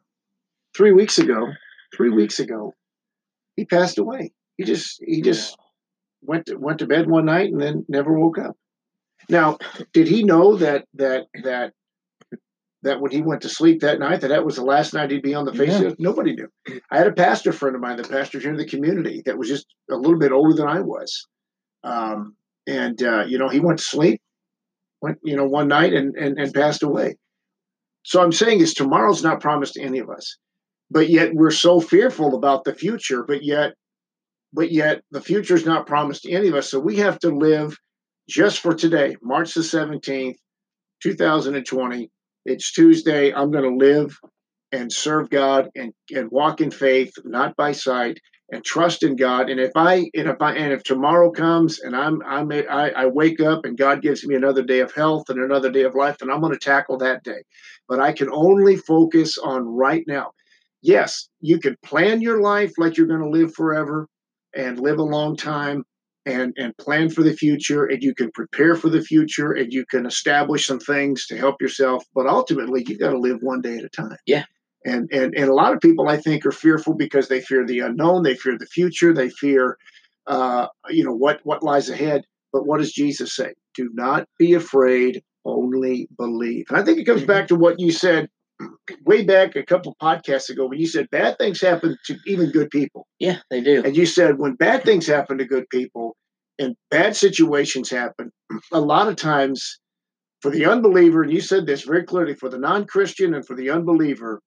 three 0.76 0.92
weeks 0.92 1.18
ago, 1.18 1.48
three 1.96 2.10
weeks 2.10 2.40
ago, 2.40 2.72
he 3.56 3.64
passed 3.64 3.98
away. 3.98 4.32
He 4.56 4.64
just 4.64 5.02
he 5.04 5.22
just 5.22 5.56
went 6.22 6.46
to, 6.46 6.56
went 6.56 6.78
to 6.80 6.86
bed 6.86 7.08
one 7.08 7.26
night 7.26 7.50
and 7.52 7.60
then 7.60 7.84
never 7.88 8.18
woke 8.18 8.38
up. 8.38 8.56
Now, 9.28 9.58
did 9.92 10.08
he 10.08 10.24
know 10.24 10.56
that 10.56 10.84
that 10.94 11.26
that 11.42 11.72
that 12.82 13.00
when 13.00 13.10
he 13.10 13.22
went 13.22 13.42
to 13.42 13.48
sleep 13.48 13.80
that 13.80 13.98
night, 13.98 14.20
that 14.20 14.28
that 14.28 14.44
was 14.44 14.56
the 14.56 14.64
last 14.64 14.92
night 14.94 15.10
he'd 15.10 15.22
be 15.22 15.34
on 15.34 15.46
the 15.46 15.54
face 15.54 15.80
yeah. 15.80 15.88
of 15.88 15.96
nobody 15.98 16.34
knew. 16.34 16.48
I 16.90 16.98
had 16.98 17.06
a 17.06 17.12
pastor 17.12 17.52
friend 17.52 17.74
of 17.74 17.82
mine, 17.82 17.96
the 17.96 18.04
pastor 18.04 18.38
here 18.38 18.50
in 18.50 18.56
the 18.56 18.66
community, 18.66 19.22
that 19.24 19.38
was 19.38 19.48
just 19.48 19.66
a 19.90 19.96
little 19.96 20.18
bit 20.18 20.32
older 20.32 20.54
than 20.54 20.68
I 20.68 20.80
was, 20.80 21.26
um, 21.82 22.36
and 22.66 23.02
uh, 23.02 23.24
you 23.26 23.38
know 23.38 23.48
he 23.48 23.60
went 23.60 23.78
to 23.78 23.84
sleep, 23.84 24.20
went 25.00 25.18
you 25.24 25.36
know 25.36 25.46
one 25.46 25.68
night 25.68 25.92
and, 25.92 26.14
and 26.16 26.38
and 26.38 26.54
passed 26.54 26.82
away. 26.82 27.16
So 28.04 28.22
I'm 28.22 28.32
saying 28.32 28.60
is 28.60 28.74
tomorrow's 28.74 29.24
not 29.24 29.40
promised 29.40 29.74
to 29.74 29.82
any 29.82 29.98
of 29.98 30.10
us, 30.10 30.36
but 30.90 31.08
yet 31.08 31.34
we're 31.34 31.50
so 31.50 31.80
fearful 31.80 32.34
about 32.34 32.64
the 32.64 32.74
future, 32.74 33.24
but 33.24 33.42
yet, 33.42 33.74
but 34.52 34.70
yet 34.70 35.02
the 35.10 35.22
future 35.22 35.54
is 35.54 35.64
not 35.64 35.86
promised 35.86 36.24
to 36.24 36.32
any 36.32 36.48
of 36.48 36.54
us. 36.54 36.70
So 36.70 36.78
we 36.78 36.96
have 36.96 37.18
to 37.20 37.30
live 37.30 37.78
just 38.28 38.60
for 38.60 38.74
today, 38.74 39.16
March 39.22 39.54
the 39.54 39.60
17th, 39.60 40.36
2020. 41.02 42.10
It's 42.46 42.72
Tuesday. 42.72 43.32
I'm 43.32 43.50
going 43.50 43.64
to 43.64 43.84
live 43.84 44.18
and 44.72 44.92
serve 44.92 45.30
God 45.30 45.68
and, 45.76 45.92
and 46.10 46.30
walk 46.30 46.60
in 46.60 46.70
faith, 46.70 47.12
not 47.24 47.56
by 47.56 47.72
sight, 47.72 48.18
and 48.50 48.64
trust 48.64 49.02
in 49.02 49.16
God. 49.16 49.48
And 49.48 49.58
if 49.58 49.72
I 49.74 50.10
and 50.14 50.28
if 50.28 50.40
I 50.40 50.54
and 50.54 50.72
if 50.72 50.82
tomorrow 50.82 51.30
comes 51.30 51.80
and 51.80 51.96
I'm 51.96 52.20
I'm 52.26 52.50
I, 52.52 52.90
I 52.90 53.06
wake 53.06 53.40
up 53.40 53.64
and 53.64 53.78
God 53.78 54.02
gives 54.02 54.26
me 54.26 54.34
another 54.34 54.62
day 54.62 54.80
of 54.80 54.92
health 54.92 55.24
and 55.28 55.40
another 55.40 55.70
day 55.70 55.82
of 55.82 55.94
life, 55.94 56.18
then 56.18 56.30
I'm 56.30 56.40
going 56.40 56.52
to 56.52 56.58
tackle 56.58 56.98
that 56.98 57.24
day. 57.24 57.42
But 57.88 58.00
I 58.00 58.12
can 58.12 58.28
only 58.30 58.76
focus 58.76 59.38
on 59.38 59.66
right 59.66 60.04
now. 60.06 60.32
Yes, 60.82 61.28
you 61.40 61.58
can 61.58 61.76
plan 61.84 62.20
your 62.20 62.42
life 62.42 62.72
like 62.76 62.96
you're 62.96 63.06
going 63.06 63.22
to 63.22 63.28
live 63.28 63.54
forever 63.54 64.06
and 64.54 64.78
live 64.78 64.98
a 64.98 65.02
long 65.02 65.36
time, 65.36 65.84
and 66.26 66.54
and 66.56 66.76
plan 66.78 67.10
for 67.10 67.22
the 67.22 67.32
future 67.34 67.84
and 67.84 68.02
you 68.02 68.14
can 68.14 68.30
prepare 68.32 68.76
for 68.76 68.88
the 68.88 69.02
future 69.02 69.52
and 69.52 69.72
you 69.72 69.84
can 69.86 70.06
establish 70.06 70.66
some 70.66 70.80
things 70.80 71.26
to 71.26 71.36
help 71.36 71.60
yourself 71.60 72.04
but 72.14 72.26
ultimately 72.26 72.84
you 72.86 72.98
got 72.98 73.10
to 73.10 73.18
live 73.18 73.38
one 73.42 73.60
day 73.60 73.76
at 73.76 73.84
a 73.84 73.88
time. 73.88 74.16
Yeah. 74.26 74.44
And 74.86 75.08
and 75.12 75.34
and 75.34 75.48
a 75.48 75.54
lot 75.54 75.72
of 75.72 75.80
people 75.80 76.08
i 76.08 76.16
think 76.16 76.44
are 76.44 76.52
fearful 76.52 76.94
because 76.94 77.28
they 77.28 77.40
fear 77.40 77.64
the 77.66 77.80
unknown 77.80 78.22
they 78.22 78.34
fear 78.34 78.58
the 78.58 78.66
future 78.66 79.14
they 79.14 79.30
fear 79.30 79.78
uh, 80.26 80.68
you 80.88 81.04
know 81.04 81.14
what 81.14 81.40
what 81.44 81.62
lies 81.62 81.88
ahead. 81.88 82.24
But 82.52 82.66
what 82.66 82.78
does 82.78 82.92
jesus 82.92 83.34
say? 83.34 83.54
Do 83.74 83.90
not 83.92 84.28
be 84.38 84.54
afraid 84.54 85.22
only 85.44 86.08
believe. 86.16 86.66
And 86.68 86.78
i 86.78 86.82
think 86.82 86.98
it 86.98 87.04
comes 87.04 87.20
mm-hmm. 87.20 87.28
back 87.28 87.48
to 87.48 87.56
what 87.56 87.80
you 87.80 87.92
said 87.92 88.28
way 89.04 89.24
back 89.24 89.56
a 89.56 89.64
couple 89.64 89.96
podcasts 90.00 90.50
ago 90.50 90.66
when 90.66 90.78
you 90.78 90.86
said 90.86 91.08
bad 91.10 91.38
things 91.38 91.60
happen 91.60 91.96
to 92.06 92.16
even 92.26 92.50
good 92.50 92.70
people. 92.70 93.06
Yeah, 93.18 93.38
they 93.50 93.60
do. 93.60 93.82
And 93.84 93.96
you 93.96 94.06
said 94.06 94.38
when 94.38 94.54
bad 94.54 94.84
things 94.84 95.06
happen 95.06 95.38
to 95.38 95.44
good 95.44 95.68
people 95.70 96.16
and 96.58 96.76
bad 96.90 97.16
situations 97.16 97.90
happen, 97.90 98.30
a 98.72 98.80
lot 98.80 99.08
of 99.08 99.16
times 99.16 99.78
for 100.40 100.50
the 100.50 100.66
unbeliever, 100.66 101.22
and 101.22 101.32
you 101.32 101.40
said 101.40 101.66
this 101.66 101.82
very 101.82 102.04
clearly, 102.04 102.34
for 102.34 102.48
the 102.48 102.58
non-Christian 102.58 103.34
and 103.34 103.46
for 103.46 103.56
the 103.56 103.70
unbeliever, 103.70 104.40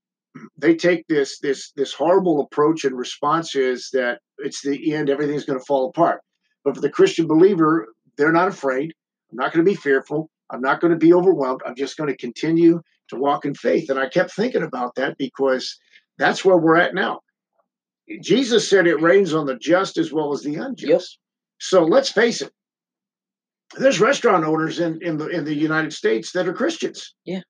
they 0.56 0.76
take 0.76 1.04
this 1.08 1.40
this 1.40 1.72
this 1.76 1.94
horrible 1.94 2.42
approach 2.42 2.86
and 2.86 2.96
response 2.96 3.56
is 3.56 3.90
that 3.94 4.20
it's 4.38 4.62
the 4.62 4.94
end, 4.94 5.10
everything's 5.10 5.46
going 5.46 5.58
to 5.58 5.66
fall 5.66 5.90
apart. 5.90 6.22
But 6.64 6.76
for 6.76 6.82
the 6.82 6.90
Christian 6.90 7.26
believer, 7.28 7.88
they're 8.18 8.32
not 8.32 8.48
afraid. 8.48 8.94
I'm 9.32 9.38
not 9.38 9.52
going 9.52 9.66
to 9.66 9.72
be 9.72 9.76
fearful. 9.76 10.30
I'm 10.52 10.62
not 10.62 10.80
going 10.80 10.92
to 10.92 11.00
be 11.00 11.14
overwhelmed. 11.14 11.62
I'm 11.66 11.76
just 11.76 11.98
going 11.98 12.10
to 12.10 12.18
continue 12.18 12.82
to 13.10 13.16
walk 13.16 13.46
in 13.46 13.54
faith. 13.54 13.90
And 13.90 14.00
I 14.00 14.10
kept 14.10 14.32
thinking 14.32 14.64
about 14.64 14.96
that 14.96 15.18
because 15.18 15.78
that's 16.18 16.44
where 16.44 16.58
we're 16.58 16.78
at 16.78 16.94
now. 16.94 17.22
Jesus 18.22 18.70
said 18.70 18.88
it 18.88 19.02
rains 19.02 19.34
on 19.34 19.46
the 19.46 19.56
just 19.56 19.98
as 19.98 20.14
well 20.14 20.34
as 20.34 20.42
the 20.42 20.56
unjust. 20.56 20.90
Yep. 20.90 21.02
So 21.60 21.84
let's 21.84 22.12
face 22.12 22.42
it. 22.42 22.52
There's 23.78 24.00
restaurant 24.00 24.46
owners 24.46 24.80
in, 24.80 25.00
in 25.02 25.18
the 25.18 25.28
in 25.28 25.44
the 25.44 25.54
United 25.54 25.92
States 25.92 26.32
that 26.32 26.48
are 26.48 26.54
Christians. 26.54 27.14
Yeah. 27.26 27.42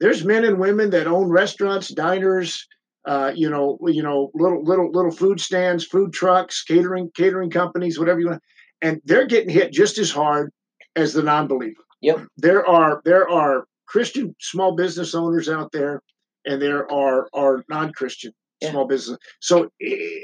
There's 0.00 0.24
men 0.24 0.44
and 0.44 0.58
women 0.58 0.90
that 0.90 1.06
own 1.06 1.28
restaurants, 1.28 1.88
diners, 1.88 2.66
uh, 3.06 3.32
you 3.34 3.50
know, 3.50 3.78
you 3.86 4.02
know, 4.02 4.30
little 4.34 4.62
little 4.64 4.90
little 4.90 5.10
food 5.10 5.40
stands, 5.40 5.84
food 5.84 6.12
trucks, 6.12 6.62
catering 6.62 7.10
catering 7.14 7.50
companies, 7.50 7.98
whatever 7.98 8.20
you 8.20 8.28
want, 8.28 8.42
and 8.80 9.00
they're 9.04 9.26
getting 9.26 9.50
hit 9.50 9.72
just 9.72 9.98
as 9.98 10.10
hard 10.10 10.50
as 10.96 11.12
the 11.12 11.22
non-believer. 11.22 11.82
Yep. 12.00 12.26
There 12.36 12.66
are 12.66 13.02
there 13.04 13.28
are 13.28 13.64
Christian 13.88 14.34
small 14.40 14.74
business 14.76 15.14
owners 15.14 15.48
out 15.48 15.72
there, 15.72 16.02
and 16.44 16.60
there 16.60 16.90
are 16.90 17.28
are 17.32 17.64
non 17.68 17.92
Christian 17.92 18.32
yeah. 18.60 18.70
small 18.70 18.86
business. 18.86 19.18
So 19.40 19.70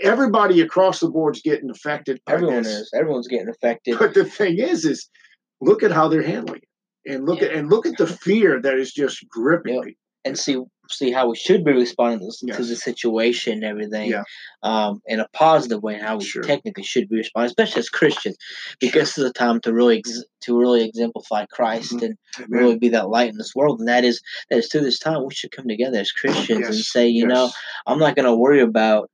everybody 0.03 0.61
across 0.61 1.01
the 1.01 1.09
board 1.09 1.37
is 1.37 1.43
getting 1.43 1.71
affected. 1.71 2.21
Everyone 2.29 2.63
this. 2.63 2.73
is. 2.73 2.91
Everyone's 2.95 3.29
getting 3.29 3.49
affected. 3.49 3.99
But 3.99 4.15
the 4.15 4.25
thing 4.25 4.59
is, 4.59 4.85
is 4.85 5.09
look 5.61 5.83
at 5.83 5.93
how 5.93 6.09
they're 6.09 6.23
handling 6.23 6.61
it, 6.63 7.13
and 7.13 7.27
look 7.27 7.41
yeah. 7.41 7.49
at 7.49 7.55
and 7.55 7.71
look 7.71 7.87
at 7.87 7.97
the 7.97 8.07
fear 8.07 8.61
that 8.61 8.75
is 8.75 8.93
just 8.93 9.27
gripping 9.29 9.75
yep. 9.75 9.85
people 9.85 10.04
and 10.25 10.39
see 10.39 10.59
see 10.91 11.11
how 11.11 11.29
we 11.29 11.37
should 11.37 11.65
be 11.65 11.73
responding 11.73 12.21
to, 12.21 12.37
yes. 12.43 12.57
to 12.57 12.65
the 12.65 12.77
situation 12.77 13.55
and 13.55 13.65
everything 13.65 14.11
yeah. 14.11 14.23
um, 14.63 15.01
in 15.07 15.19
a 15.19 15.29
positive 15.33 15.83
way 15.83 15.95
and 15.95 16.03
how 16.03 16.19
we 16.19 16.25
sure. 16.25 16.43
technically 16.43 16.83
should 16.83 17.09
be 17.09 17.17
responding 17.17 17.49
especially 17.49 17.81
as 17.81 17.89
christians 17.89 18.37
because 18.81 18.93
sure. 18.93 19.03
this 19.03 19.19
is 19.19 19.25
a 19.25 19.33
time 19.33 19.61
to 19.61 19.73
really 19.73 19.99
ex- 19.99 20.25
to 20.41 20.59
really 20.59 20.85
exemplify 20.85 21.47
christ 21.47 21.93
mm-hmm. 21.93 22.05
and 22.05 22.19
Amen. 22.39 22.49
really 22.51 22.79
be 22.79 22.91
that 22.91 23.09
light 23.09 23.31
in 23.31 23.39
this 23.39 23.55
world 23.55 23.81
and 23.81 23.89
that 23.89 24.05
is 24.05 24.21
that 24.51 24.59
is 24.59 24.69
through 24.69 24.83
this 24.83 24.99
time 24.99 25.25
we 25.25 25.35
should 25.35 25.53
come 25.53 25.69
together 25.69 25.99
as 25.99 26.13
christians 26.13 26.61
yes. 26.61 26.69
and 26.69 26.79
say 26.79 27.09
you 27.09 27.27
yes. 27.27 27.35
know 27.35 27.51
i'm 27.87 27.99
not 27.99 28.17
going 28.17 28.27
to 28.27 28.37
worry 28.37 28.61
about 28.61 29.11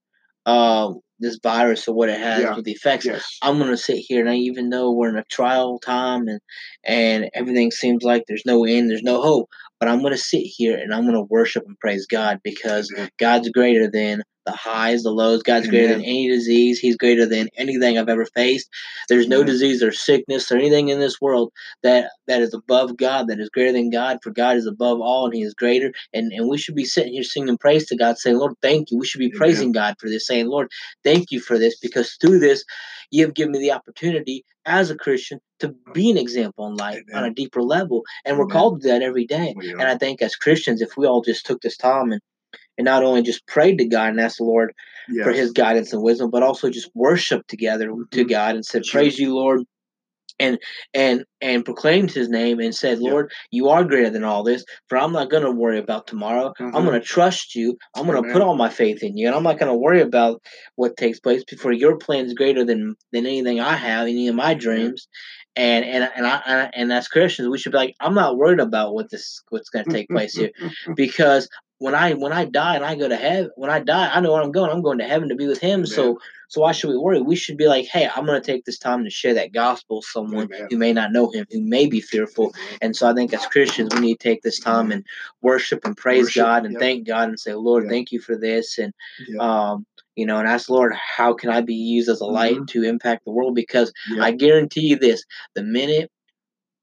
uh, 0.46 0.92
this 1.20 1.38
virus 1.42 1.86
or 1.86 1.94
what 1.94 2.08
it 2.08 2.18
has 2.18 2.42
yeah. 2.42 2.56
with 2.56 2.64
the 2.64 2.72
effects. 2.72 3.04
Yes. 3.04 3.38
I'm 3.42 3.58
gonna 3.58 3.76
sit 3.76 3.98
here 3.98 4.20
and 4.20 4.30
I 4.30 4.36
even 4.36 4.70
though 4.70 4.90
we're 4.90 5.10
in 5.10 5.18
a 5.18 5.24
trial 5.24 5.78
time 5.78 6.26
and 6.28 6.40
and 6.82 7.30
everything 7.34 7.70
seems 7.70 8.02
like 8.02 8.24
there's 8.26 8.46
no 8.46 8.64
end, 8.64 8.90
there's 8.90 9.02
no 9.02 9.20
hope 9.20 9.50
but 9.80 9.88
I'm 9.88 10.00
going 10.00 10.12
to 10.12 10.18
sit 10.18 10.42
here 10.44 10.76
and 10.76 10.94
I'm 10.94 11.02
going 11.02 11.14
to 11.14 11.22
worship 11.22 11.64
and 11.66 11.78
praise 11.78 12.06
God 12.06 12.40
because 12.44 12.92
God's 13.18 13.48
greater 13.48 13.90
than 13.90 14.22
the 14.50 14.56
highs, 14.56 15.02
the 15.02 15.10
lows. 15.10 15.42
God's 15.42 15.68
greater 15.68 15.88
than 15.88 16.02
any 16.02 16.28
disease. 16.28 16.78
He's 16.78 16.96
greater 16.96 17.26
than 17.26 17.48
anything 17.56 17.98
I've 17.98 18.08
ever 18.08 18.26
faced. 18.26 18.68
There's 19.08 19.28
no 19.28 19.36
Amen. 19.36 19.46
disease 19.46 19.82
or 19.82 19.92
sickness 19.92 20.50
or 20.50 20.56
anything 20.56 20.88
in 20.88 21.00
this 21.00 21.20
world 21.20 21.52
that 21.82 22.10
that 22.26 22.42
is 22.42 22.54
above 22.54 22.96
God, 22.96 23.28
that 23.28 23.40
is 23.40 23.48
greater 23.48 23.72
than 23.72 23.90
God. 23.90 24.18
For 24.22 24.30
God 24.30 24.56
is 24.56 24.66
above 24.66 25.00
all, 25.00 25.26
and 25.26 25.34
He 25.34 25.42
is 25.42 25.54
greater. 25.54 25.92
And 26.12 26.32
and 26.32 26.48
we 26.48 26.58
should 26.58 26.74
be 26.74 26.84
sitting 26.84 27.12
here 27.12 27.22
singing 27.22 27.58
praise 27.58 27.86
to 27.86 27.96
God, 27.96 28.18
saying, 28.18 28.38
"Lord, 28.38 28.54
thank 28.62 28.90
you." 28.90 28.98
We 28.98 29.06
should 29.06 29.20
be 29.20 29.26
Amen. 29.26 29.38
praising 29.38 29.72
God 29.72 29.94
for 29.98 30.08
this, 30.08 30.26
saying, 30.26 30.46
"Lord, 30.46 30.68
thank 31.04 31.30
you 31.30 31.40
for 31.40 31.58
this," 31.58 31.78
because 31.78 32.16
through 32.20 32.40
this, 32.40 32.64
you 33.10 33.24
have 33.24 33.34
given 33.34 33.52
me 33.52 33.58
the 33.58 33.72
opportunity 33.72 34.44
as 34.66 34.90
a 34.90 34.96
Christian 34.96 35.40
to 35.60 35.74
be 35.92 36.10
an 36.10 36.18
example 36.18 36.66
in 36.66 36.74
life 36.74 37.02
on 37.14 37.24
a 37.24 37.32
deeper 37.32 37.62
level, 37.62 38.02
and 38.24 38.38
we're 38.38 38.46
called 38.46 38.82
to 38.82 38.88
that 38.88 39.02
every 39.02 39.26
day. 39.26 39.54
And 39.78 39.88
I 39.88 39.96
think 39.96 40.22
as 40.22 40.36
Christians, 40.36 40.80
if 40.80 40.96
we 40.96 41.06
all 41.06 41.22
just 41.22 41.46
took 41.46 41.60
this 41.60 41.76
time 41.76 42.12
and 42.12 42.20
and 42.80 42.86
not 42.86 43.04
only 43.04 43.20
just 43.22 43.46
prayed 43.46 43.76
to 43.78 43.84
God 43.84 44.08
and 44.08 44.20
asked 44.20 44.38
the 44.38 44.44
Lord 44.44 44.72
for 45.24 45.32
His 45.32 45.52
guidance 45.52 45.92
and 45.92 46.02
wisdom, 46.02 46.30
but 46.30 46.42
also 46.42 46.70
just 46.70 46.90
worshiped 46.94 47.48
together 47.48 47.86
to 48.12 48.22
hmm 48.22 48.28
God 48.28 48.54
and 48.54 48.64
said. 48.64 48.84
"Praise 48.90 49.18
you, 49.18 49.34
Lord." 49.34 49.60
And 50.38 50.58
and 50.94 51.24
and 51.42 51.62
proclaimed 51.66 52.10
his 52.10 52.30
name 52.30 52.60
and 52.60 52.74
said. 52.74 52.98
Lord, 53.00 53.30
you 53.50 53.68
are 53.68 53.84
greater 53.84 54.08
than 54.08 54.24
all 54.24 54.42
this, 54.42 54.64
for 54.88 54.96
I'm 54.96 55.12
not 55.12 55.28
gonna 55.30 55.50
worry 55.50 55.78
about 55.78 56.06
tomorrow. 56.06 56.54
I'm 56.58 56.66
Uh-huh. 56.68 56.80
gonna 56.86 57.00
trust 57.00 57.54
you. 57.54 57.76
I'm 57.94 58.06
gonna 58.06 58.22
put 58.32 58.40
all 58.40 58.56
my 58.56 58.70
faith 58.70 59.02
in 59.02 59.18
you, 59.18 59.26
and 59.26 59.36
I'm 59.36 59.42
not 59.42 59.58
gonna 59.58 59.76
worry 59.76 60.00
about 60.00 60.40
what 60.76 60.96
takes 60.96 61.20
place 61.20 61.44
before 61.44 61.72
your 61.72 61.98
plan 61.98 62.24
is 62.24 62.32
greater 62.32 62.64
than 62.64 62.96
than 63.12 63.26
anything 63.26 63.60
I 63.60 63.74
have, 63.76 64.08
any 64.08 64.28
of 64.28 64.34
my 64.34 64.54
dreams. 64.54 65.08
And 65.56 65.84
and 65.84 66.10
and 66.16 66.26
I 66.26 66.36
and, 66.46 66.70
and 66.74 66.92
as 66.92 67.06
Christians, 67.08 67.48
we 67.50 67.58
should 67.58 67.72
be 67.72 67.78
like, 67.78 67.94
I'm 68.00 68.14
not 68.14 68.38
worried 68.38 68.60
about 68.60 68.94
what 68.94 69.10
this 69.10 69.42
what's 69.50 69.68
gonna 69.68 69.84
take 69.92 70.08
place 70.08 70.32
here, 70.34 70.52
because 70.96 71.48
when 71.80 71.94
I 71.94 72.12
when 72.12 72.30
I 72.30 72.44
die 72.44 72.76
and 72.76 72.84
I 72.84 72.94
go 72.94 73.08
to 73.08 73.16
heaven, 73.16 73.50
when 73.56 73.70
I 73.70 73.80
die, 73.80 74.10
I 74.14 74.20
know 74.20 74.32
where 74.32 74.42
I'm 74.42 74.52
going. 74.52 74.70
I'm 74.70 74.82
going 74.82 74.98
to 74.98 75.04
heaven 75.04 75.30
to 75.30 75.34
be 75.34 75.46
with 75.46 75.60
Him. 75.60 75.80
Amen. 75.80 75.86
So 75.86 76.20
so 76.48 76.60
why 76.60 76.72
should 76.72 76.90
we 76.90 76.98
worry? 76.98 77.22
We 77.22 77.36
should 77.36 77.56
be 77.56 77.68
like, 77.68 77.86
hey, 77.86 78.06
I'm 78.14 78.26
going 78.26 78.40
to 78.40 78.46
take 78.46 78.66
this 78.66 78.78
time 78.78 79.04
to 79.04 79.10
share 79.10 79.34
that 79.34 79.52
gospel 79.52 79.96
with 79.96 80.04
someone 80.04 80.52
Amen. 80.52 80.68
who 80.68 80.76
may 80.76 80.92
not 80.92 81.10
know 81.10 81.30
Him, 81.30 81.46
who 81.50 81.62
may 81.62 81.86
be 81.86 82.02
fearful. 82.02 82.52
And 82.82 82.94
so 82.94 83.08
I 83.08 83.14
think 83.14 83.32
as 83.32 83.46
Christians, 83.46 83.94
we 83.94 84.00
need 84.00 84.20
to 84.20 84.28
take 84.28 84.42
this 84.42 84.60
time 84.60 84.92
and 84.92 85.06
worship 85.40 85.86
and 85.86 85.96
praise 85.96 86.24
Worship. 86.26 86.42
God 86.42 86.64
and 86.66 86.74
Yep. 86.74 86.80
thank 86.80 87.06
God 87.06 87.28
and 87.30 87.40
say, 87.40 87.54
Lord, 87.54 87.84
Yep. 87.84 87.90
thank 87.90 88.12
you 88.12 88.20
for 88.20 88.36
this. 88.36 88.78
And 88.78 88.92
Yep. 89.26 89.40
um, 89.40 89.86
you 90.16 90.26
know, 90.26 90.36
and 90.38 90.46
ask 90.46 90.68
Lord, 90.68 90.92
how 90.94 91.32
can 91.32 91.48
I 91.48 91.62
be 91.62 91.74
used 91.74 92.10
as 92.10 92.20
a 92.20 92.26
light 92.26 92.58
hmm 92.58 92.64
to 92.66 92.84
impact 92.84 93.24
the 93.24 93.32
world? 93.32 93.54
Because. 93.54 93.92
I 94.20 94.32
guarantee 94.32 94.82
you 94.82 94.96
this: 94.96 95.24
the 95.54 95.62
minute 95.62 96.10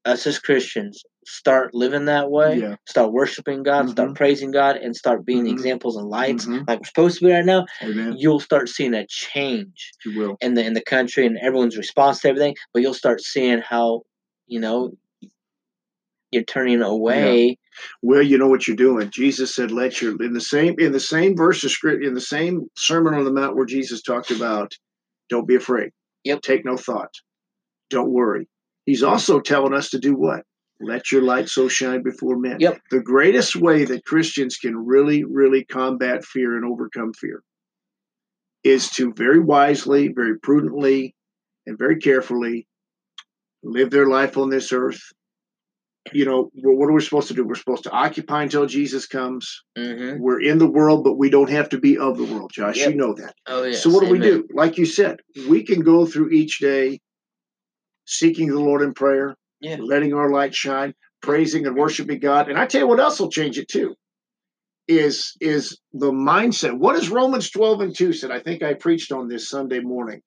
us 0.06 0.26
as 0.26 0.40
Christians 0.40 1.04
start 1.30 1.74
living 1.74 2.06
that 2.06 2.32
way, 2.32 2.60
Yeah. 2.60 2.76
start 2.88 3.12
worshiping 3.12 3.62
God, 3.62 3.84
hmm 3.86 3.92
start 3.92 4.16
praising 4.16 4.52
God, 4.52 4.78
and 4.78 4.96
start 4.96 5.26
being 5.26 5.44
the 5.44 5.50
hmm 5.52 5.58
examples 5.58 5.98
and 5.98 6.08
lights 6.08 6.46
hmm 6.46 6.60
like 6.68 6.80
we're 6.80 6.86
supposed 6.86 7.20
to 7.20 7.26
be 7.26 7.32
right 7.34 7.44
now, 7.46 7.66
Amen. 7.84 8.16
you'll 8.18 8.40
start 8.40 8.70
seeing 8.70 8.94
a 8.94 9.06
change 9.08 9.92
You 10.06 10.18
will. 10.18 10.38
in 10.40 10.54
the 10.54 10.64
in 10.66 10.74
the 10.74 10.82
country 10.82 11.26
and 11.26 11.38
everyone's 11.38 11.78
response 11.78 12.22
to 12.22 12.30
everything. 12.30 12.56
But 12.74 12.82
you'll 12.82 12.94
start 12.94 13.20
seeing 13.22 13.60
how 13.60 14.04
you 14.48 14.60
know 14.62 14.94
you're 16.32 16.44
turning 16.44 16.80
Yeah. 16.80 16.86
away. 16.86 17.58
Well, 18.02 18.22
you 18.22 18.38
know 18.38 18.48
what 18.48 18.66
you're 18.68 18.76
doing. 18.78 19.10
Jesus 19.12 19.54
said, 19.54 19.72
"Let 19.72 20.02
your 20.02 20.16
in 20.24 20.32
the 20.34 20.42
same 20.42 20.76
in 20.80 20.94
the 20.94 21.00
same 21.00 21.36
verse 21.36 21.64
of 21.66 21.72
script 21.72 22.04
in 22.06 22.14
the 22.14 22.22
same 22.22 22.70
Sermon 22.78 23.14
on 23.14 23.26
the 23.26 23.32
Mount 23.34 23.56
where 23.58 23.66
Jesus 23.66 24.02
talked 24.02 24.32
about, 24.32 24.72
don't 25.30 25.48
be 25.48 25.56
afraid, 25.56 25.92
Yep. 26.24 26.42
take 26.42 26.64
no 26.66 26.78
thought, 26.78 27.12
don't 27.90 28.12
worry." 28.12 28.48
He's 28.86 29.04
also 29.04 29.42
telling 29.42 29.74
us 29.74 29.90
to 29.90 30.00
do 30.00 30.16
what? 30.16 30.44
Let 30.80 31.12
your 31.12 31.24
light 31.24 31.50
so 31.50 31.68
shine 31.68 32.04
before 32.04 32.38
men. 32.38 32.58
Yep. 32.60 32.82
The 32.92 33.02
greatest 33.02 33.56
way 33.56 33.86
that 33.86 34.06
Christians 34.06 34.58
can 34.58 34.78
really, 34.78 35.24
really 35.24 35.66
combat 35.66 36.24
fear 36.24 36.56
and 36.56 36.66
overcome 36.66 37.14
fear 37.14 37.42
is 38.64 38.90
to 38.92 39.14
very 39.14 39.40
wisely, 39.40 40.10
very 40.10 40.38
prudently, 40.40 41.16
and 41.66 41.78
very 41.78 41.98
carefully 41.98 42.68
live 43.64 43.90
their 43.90 44.08
life 44.08 44.38
on 44.38 44.50
this 44.50 44.72
earth. 44.72 45.02
You 46.14 46.26
know, 46.26 46.50
what 46.54 46.88
are 46.88 46.94
we 46.94 47.02
supposed 47.02 47.28
to 47.30 47.34
do? 47.34 47.44
We're 47.44 47.56
supposed 47.56 47.84
to 47.84 47.92
occupy 47.92 48.44
until 48.44 48.66
Jesus 48.66 49.06
comes. 49.08 49.64
Mm-hmm. 49.78 50.22
We're 50.22 50.42
in 50.42 50.58
the 50.58 50.70
world, 50.70 51.04
but 51.04 51.18
we 51.18 51.30
don't 51.30 51.50
have 51.50 51.68
to 51.70 51.80
be 51.80 51.98
of 51.98 52.18
the 52.18 52.24
world, 52.24 52.52
Josh. 52.54 52.78
Yep. 52.78 52.92
You 52.92 52.96
know 52.96 53.14
that. 53.16 53.36
Oh 53.46 53.64
yes. 53.64 53.84
So, 53.84 53.90
what 53.90 54.06
do 54.06 54.10
we 54.10 54.20
do? 54.20 54.48
Like 54.54 54.78
you 54.78 54.86
said, 54.86 55.18
we 55.50 55.64
can 55.64 55.82
go 55.82 56.06
through 56.06 56.30
each 56.30 56.60
day 56.60 57.00
seeking 58.06 58.48
the 58.48 58.60
Lord 58.60 58.82
in 58.82 58.94
prayer, 58.94 59.36
Yeah. 59.60 59.78
letting 59.80 60.14
our 60.14 60.30
light 60.30 60.54
shine, 60.54 60.94
praising 61.22 61.66
and 61.66 61.76
worshiping 61.76 62.20
God. 62.20 62.50
And 62.50 62.58
I 62.58 62.66
tell 62.66 62.82
you 62.82 62.88
what 62.88 63.00
else 63.00 63.20
will 63.20 63.32
change 63.32 63.58
it 63.58 63.68
too 63.68 63.96
is 64.88 65.36
is 65.42 65.80
the 65.94 66.12
mindset. 66.12 66.78
What 66.78 66.96
does 66.96 67.10
Romans 67.10 67.50
12 67.50 67.82
and 67.82 67.96
2 67.96 68.14
said? 68.14 68.32
I 68.32 68.40
think 68.40 68.64
I 68.64 68.74
preached 68.74 69.12
on 69.12 69.28
this 69.28 69.50
Sunday 69.50 69.80
morning. 69.80 70.22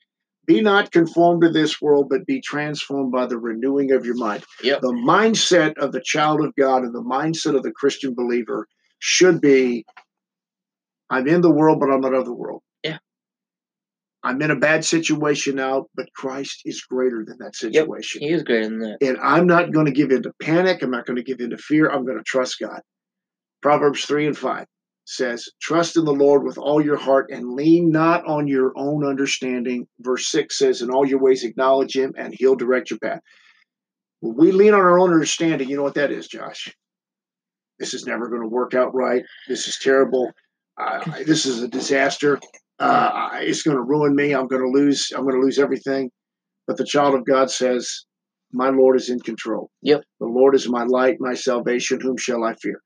Be 0.46 0.60
not 0.60 0.90
conformed 0.90 1.42
to 1.42 1.50
this 1.50 1.80
world, 1.80 2.08
but 2.10 2.26
be 2.26 2.40
transformed 2.40 3.12
by 3.12 3.26
the 3.26 3.38
renewing 3.38 3.92
of 3.92 4.04
your 4.04 4.16
mind. 4.16 4.44
Yep. 4.62 4.80
The 4.80 4.92
mindset 4.92 5.78
of 5.78 5.92
the 5.92 6.00
child 6.00 6.44
of 6.44 6.54
God 6.56 6.82
and 6.82 6.94
the 6.94 7.02
mindset 7.02 7.56
of 7.56 7.62
the 7.62 7.72
Christian 7.72 8.14
believer 8.14 8.66
should 8.98 9.40
be 9.40 9.84
I'm 11.08 11.26
in 11.26 11.40
the 11.40 11.50
world, 11.50 11.80
but 11.80 11.90
I'm 11.90 12.00
not 12.00 12.14
of 12.14 12.24
the 12.24 12.32
world. 12.32 12.62
I'm 14.22 14.40
in 14.42 14.50
a 14.50 14.56
bad 14.56 14.84
situation 14.84 15.56
now, 15.56 15.86
but 15.94 16.12
Christ 16.14 16.62
is 16.64 16.82
greater 16.82 17.24
than 17.26 17.38
that 17.40 17.56
situation. 17.56 18.20
Yep. 18.22 18.28
He 18.28 18.34
is 18.34 18.42
greater 18.42 18.68
than 18.68 18.78
that. 18.80 18.98
And 19.00 19.18
I'm 19.22 19.46
not 19.46 19.72
going 19.72 19.86
to 19.86 19.92
give 19.92 20.10
in 20.10 20.22
to 20.24 20.32
panic. 20.42 20.82
I'm 20.82 20.90
not 20.90 21.06
going 21.06 21.16
to 21.16 21.22
give 21.22 21.40
in 21.40 21.50
to 21.50 21.56
fear. 21.56 21.88
I'm 21.88 22.04
going 22.04 22.18
to 22.18 22.24
trust 22.24 22.58
God. 22.60 22.80
Proverbs 23.62 24.04
3 24.04 24.26
and 24.26 24.36
5 24.36 24.66
says, 25.06 25.48
Trust 25.60 25.96
in 25.96 26.04
the 26.04 26.12
Lord 26.12 26.44
with 26.44 26.58
all 26.58 26.84
your 26.84 26.98
heart 26.98 27.30
and 27.30 27.54
lean 27.54 27.90
not 27.90 28.26
on 28.26 28.46
your 28.46 28.72
own 28.76 29.06
understanding. 29.06 29.86
Verse 30.00 30.30
6 30.30 30.56
says, 30.56 30.82
In 30.82 30.90
all 30.90 31.06
your 31.06 31.20
ways 31.20 31.42
acknowledge 31.42 31.96
him 31.96 32.12
and 32.16 32.34
he'll 32.36 32.56
direct 32.56 32.90
your 32.90 32.98
path. 32.98 33.20
When 34.20 34.36
we 34.36 34.52
lean 34.52 34.74
on 34.74 34.80
our 34.80 34.98
own 34.98 35.12
understanding, 35.12 35.68
you 35.68 35.76
know 35.76 35.82
what 35.82 35.94
that 35.94 36.12
is, 36.12 36.28
Josh? 36.28 36.74
This 37.78 37.94
is 37.94 38.04
never 38.04 38.28
going 38.28 38.42
to 38.42 38.48
work 38.48 38.74
out 38.74 38.94
right. 38.94 39.24
This 39.48 39.66
is 39.66 39.78
terrible. 39.78 40.30
Uh, 40.76 41.22
this 41.24 41.46
is 41.46 41.62
a 41.62 41.68
disaster. 41.68 42.38
Uh, 42.80 43.28
it's 43.34 43.62
going 43.62 43.76
to 43.76 43.82
ruin 43.82 44.14
me. 44.14 44.32
I'm 44.32 44.46
going 44.48 44.62
to 44.62 44.68
lose. 44.78 45.12
I'm 45.14 45.22
going 45.22 45.34
to 45.38 45.44
lose 45.44 45.58
everything. 45.58 46.10
But 46.66 46.76
the 46.76 46.84
child 46.84 47.14
of 47.14 47.26
God 47.26 47.50
says, 47.50 48.04
"My 48.52 48.70
Lord 48.70 48.96
is 48.96 49.10
in 49.10 49.20
control. 49.20 49.70
Yep. 49.82 50.02
The 50.18 50.26
Lord 50.26 50.54
is 50.54 50.68
my 50.68 50.84
light, 50.84 51.16
my 51.20 51.34
salvation. 51.34 52.00
Whom 52.00 52.16
shall 52.16 52.42
I 52.44 52.54
fear?" 52.54 52.80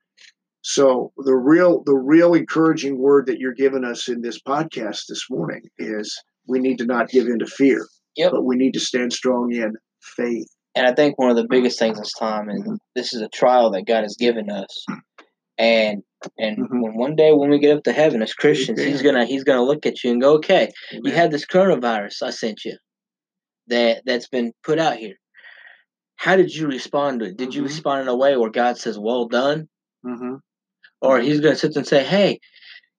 So 0.61 1.11
the 1.17 1.35
real, 1.35 1.83
the 1.85 1.95
real 1.95 2.33
encouraging 2.33 2.97
word 2.97 3.27
that 3.27 3.39
you're 3.39 3.53
giving 3.53 3.83
us 3.85 4.09
in 4.09 4.21
this 4.21 4.41
podcast 4.41 5.03
this 5.07 5.27
morning 5.29 5.61
is 5.77 6.19
we 6.47 6.59
need 6.59 6.79
to 6.79 6.85
not 6.85 7.09
give 7.09 7.27
in 7.27 7.37
to 7.39 7.45
fear, 7.45 7.85
Yep. 8.17 8.31
but 8.31 8.43
we 8.45 8.55
need 8.55 8.73
to 8.73 8.79
stand 8.79 9.13
strong 9.13 9.53
in 9.53 9.73
faith. 10.01 10.47
And 10.73 10.87
I 10.87 10.93
think 10.93 11.17
one 11.19 11.29
of 11.29 11.35
the 11.37 11.47
biggest 11.47 11.77
things 11.79 11.99
this 11.99 12.13
time 12.19 12.49
is 12.49 12.63
this 12.95 13.13
is 13.13 13.21
a 13.21 13.29
trial 13.29 13.71
that 13.71 13.85
God 13.85 14.01
has 14.01 14.17
given 14.19 14.49
us. 14.49 14.85
And 15.57 16.03
and 16.37 16.57
Mhm. 16.57 16.81
when 16.81 16.95
one 16.95 17.15
day 17.15 17.31
when 17.31 17.49
we 17.49 17.59
get 17.59 17.77
up 17.77 17.83
to 17.83 17.93
heaven 17.93 18.21
as 18.21 18.33
Christians, 18.33 18.81
He's 18.81 19.01
gonna 19.01 19.25
He's 19.25 19.43
gonna 19.43 19.63
look 19.63 19.85
at 19.85 20.03
you 20.03 20.11
and 20.11 20.21
go, 20.21 20.33
Okay, 20.35 20.69
you 20.91 20.99
Amen. 20.99 21.13
had 21.13 21.31
this 21.31 21.45
coronavirus 21.45 22.23
I 22.23 22.29
sent 22.31 22.65
you 22.65 22.77
that 23.67 24.03
that's 24.05 24.27
been 24.27 24.51
put 24.63 24.79
out 24.79 24.97
here. 24.97 25.15
How 26.17 26.35
did 26.35 26.53
you 26.53 26.67
respond 26.67 27.19
to 27.21 27.27
it? 27.27 27.37
Did 27.37 27.53
you 27.55 27.61
Mhm. 27.61 27.65
respond 27.67 28.01
in 28.03 28.07
a 28.07 28.15
way 28.15 28.35
where 28.37 28.49
God 28.49 28.77
says, 28.77 28.97
Well 28.99 29.27
done? 29.27 29.69
Mhm. 30.05 30.39
Or 31.01 31.19
Mhm. 31.19 31.23
He's 31.23 31.39
gonna 31.39 31.55
sit 31.55 31.75
and 31.75 31.87
say, 31.87 32.03
Hey, 32.03 32.39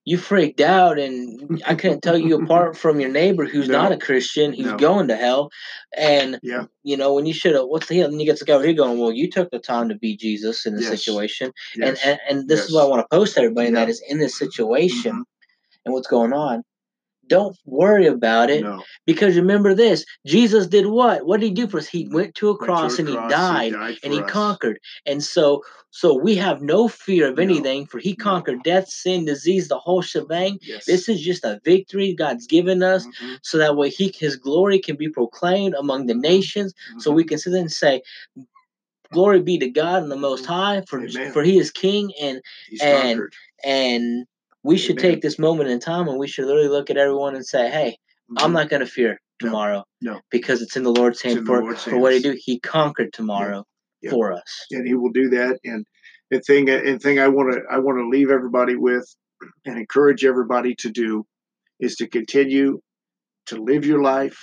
you 0.07 0.17
freaked 0.17 0.61
out 0.61 0.97
and 0.97 1.61
I 1.67 1.75
couldn't 1.75 1.99
tell 2.01 2.17
you 2.17 2.35
apart 2.41 2.77
from 2.77 3.01
your 3.01 3.09
neighbor 3.09 3.43
who's 3.45 3.67
not 3.67 3.91
a 3.91 3.97
Christian, 3.97 4.53
who's 4.53 4.67
No. 4.67 4.77
going 4.77 5.09
to 5.09 5.17
hell. 5.17 5.49
And 5.97 6.39
Yeah. 6.41 6.63
you 6.83 6.95
know, 6.95 7.13
when 7.13 7.25
you 7.25 7.33
should 7.33 7.55
have 7.55 7.65
what's 7.65 7.87
the 7.87 7.97
hell? 7.97 8.07
And 8.09 8.21
you 8.21 8.25
get 8.25 8.39
guy 8.45 8.53
over 8.53 8.63
here 8.63 8.73
going, 8.73 8.97
Well, 8.99 9.11
you 9.11 9.29
took 9.29 9.51
the 9.51 9.59
time 9.59 9.89
to 9.89 9.95
be 9.95 10.15
Jesus 10.15 10.65
in 10.65 10.75
the 10.75 10.81
Yes. 10.81 10.89
situation. 10.89 11.51
Yes. 11.75 11.99
And, 12.05 12.19
and 12.29 12.39
and 12.39 12.47
this 12.47 12.61
is 12.63 12.73
what 12.73 12.85
I 12.85 12.87
want 12.87 13.01
to 13.03 13.13
post 13.13 13.33
to 13.33 13.41
everybody, 13.41 13.67
Yeah. 13.67 13.75
that 13.81 13.89
is 13.89 14.01
in 14.07 14.17
this 14.17 14.37
situation 14.37 15.11
Mhm. 15.11 15.23
and 15.85 15.93
what's 15.93 16.07
going 16.07 16.31
on. 16.31 16.63
Don't 17.27 17.57
worry 17.65 18.07
about 18.07 18.49
it 18.49 18.63
No. 18.63 18.83
because 19.05 19.35
remember 19.35 19.73
this 19.73 20.05
Jesus 20.25 20.67
did 20.67 20.85
what? 20.87 21.25
What 21.25 21.39
did 21.39 21.47
he 21.47 21.53
do 21.53 21.67
for 21.67 21.77
us? 21.79 21.87
He 21.87 22.07
went 22.07 22.35
to 22.35 22.47
a 22.49 22.51
Went 22.51 22.59
to 22.61 22.65
cross 22.65 22.95
a 22.95 23.01
and 23.01 23.09
he 23.09 23.15
cross, 23.15 23.31
died 23.31 23.73
died 23.73 23.97
and 24.03 24.13
he 24.13 24.19
us. 24.19 24.31
conquered. 24.31 24.79
And 25.05 25.23
so 25.23 25.63
so 25.91 26.13
we 26.13 26.35
have 26.35 26.61
no 26.61 26.87
fear 26.87 27.29
of 27.29 27.37
No. 27.37 27.43
anything 27.43 27.85
for 27.87 27.99
he 27.99 28.11
No. 28.17 28.23
conquered 28.23 28.63
death, 28.63 28.87
sin, 28.89 29.25
disease, 29.25 29.67
the 29.67 29.79
whole 29.79 30.01
shebang. 30.01 30.59
Yes. 30.61 30.85
This 30.85 31.09
is 31.09 31.21
just 31.21 31.43
a 31.43 31.59
victory 31.63 32.13
God's 32.13 32.47
given 32.47 32.83
us 32.83 33.05
Mhm. 33.07 33.39
so 33.41 33.57
that 33.57 33.75
way 33.75 33.89
he 33.89 34.13
his 34.17 34.35
glory 34.35 34.79
can 34.79 34.95
be 34.95 35.09
proclaimed 35.09 35.75
among 35.75 36.05
the 36.07 36.13
Mhm. 36.13 36.21
nations. 36.21 36.73
So 36.99 37.11
we 37.11 37.23
can 37.23 37.37
sit 37.37 37.51
there 37.51 37.61
and 37.61 37.71
say, 37.71 38.01
Glory 39.13 39.41
be 39.41 39.57
to 39.57 39.69
God 39.69 40.03
in 40.03 40.09
the 40.09 40.17
most 40.17 40.43
Mhm. 40.43 40.47
high, 40.47 40.81
for 40.87 40.99
Amen. 41.01 41.31
for 41.31 41.41
he 41.41 41.57
is 41.57 41.71
king 41.71 42.11
and 42.21 42.41
He's 42.69 42.81
and 42.81 43.17
conquered. 43.19 43.33
and 43.63 44.25
we 44.67 44.77
should 44.77 44.97
take 44.97 45.21
this 45.21 45.39
moment 45.39 45.69
in 45.69 45.79
time 45.79 46.07
and 46.09 46.19
we 46.19 46.27
should 46.27 46.45
literally 46.45 46.67
look 46.67 46.89
at 46.89 46.97
everyone 46.97 47.35
and 47.35 47.45
say, 47.45 47.69
Hey, 47.69 47.97
I'm 48.37 48.51
Mhm. 48.51 48.53
not 48.55 48.69
gonna 48.69 48.85
fear 48.85 49.17
tomorrow. 49.39 49.83
No. 50.01 50.19
Because 50.29 50.61
it's 50.61 50.75
in 50.75 50.83
the 50.83 50.91
Lord's 50.91 51.21
hand 51.21 51.45
for, 51.45 51.61
Lord's 51.61 51.83
for 51.83 51.97
what 51.97 52.13
he 52.13 52.19
do. 52.19 52.35
He 52.37 52.59
conquered 52.59 53.13
tomorrow 53.13 53.63
Yeah. 54.01 54.11
for 54.11 54.33
us. 54.33 54.65
and 54.71 54.85
he 54.85 54.93
will 54.93 55.11
do 55.11 55.29
that. 55.29 55.57
And 55.63 55.85
the 56.29 56.41
thing, 56.41 56.69
and 56.69 57.01
thing 57.01 57.19
I 57.19 57.29
want 57.29 57.53
to, 57.53 57.61
I 57.71 57.79
want 57.79 57.97
to 57.99 58.09
leave 58.09 58.29
everybody 58.29 58.75
with, 58.75 59.05
and 59.65 59.77
encourage 59.77 60.25
everybody 60.25 60.75
to 60.75 60.89
do, 60.89 61.25
is 61.79 61.95
to 61.97 62.07
continue 62.07 62.79
to 63.45 63.55
live 63.63 63.85
your 63.85 64.01
life, 64.01 64.37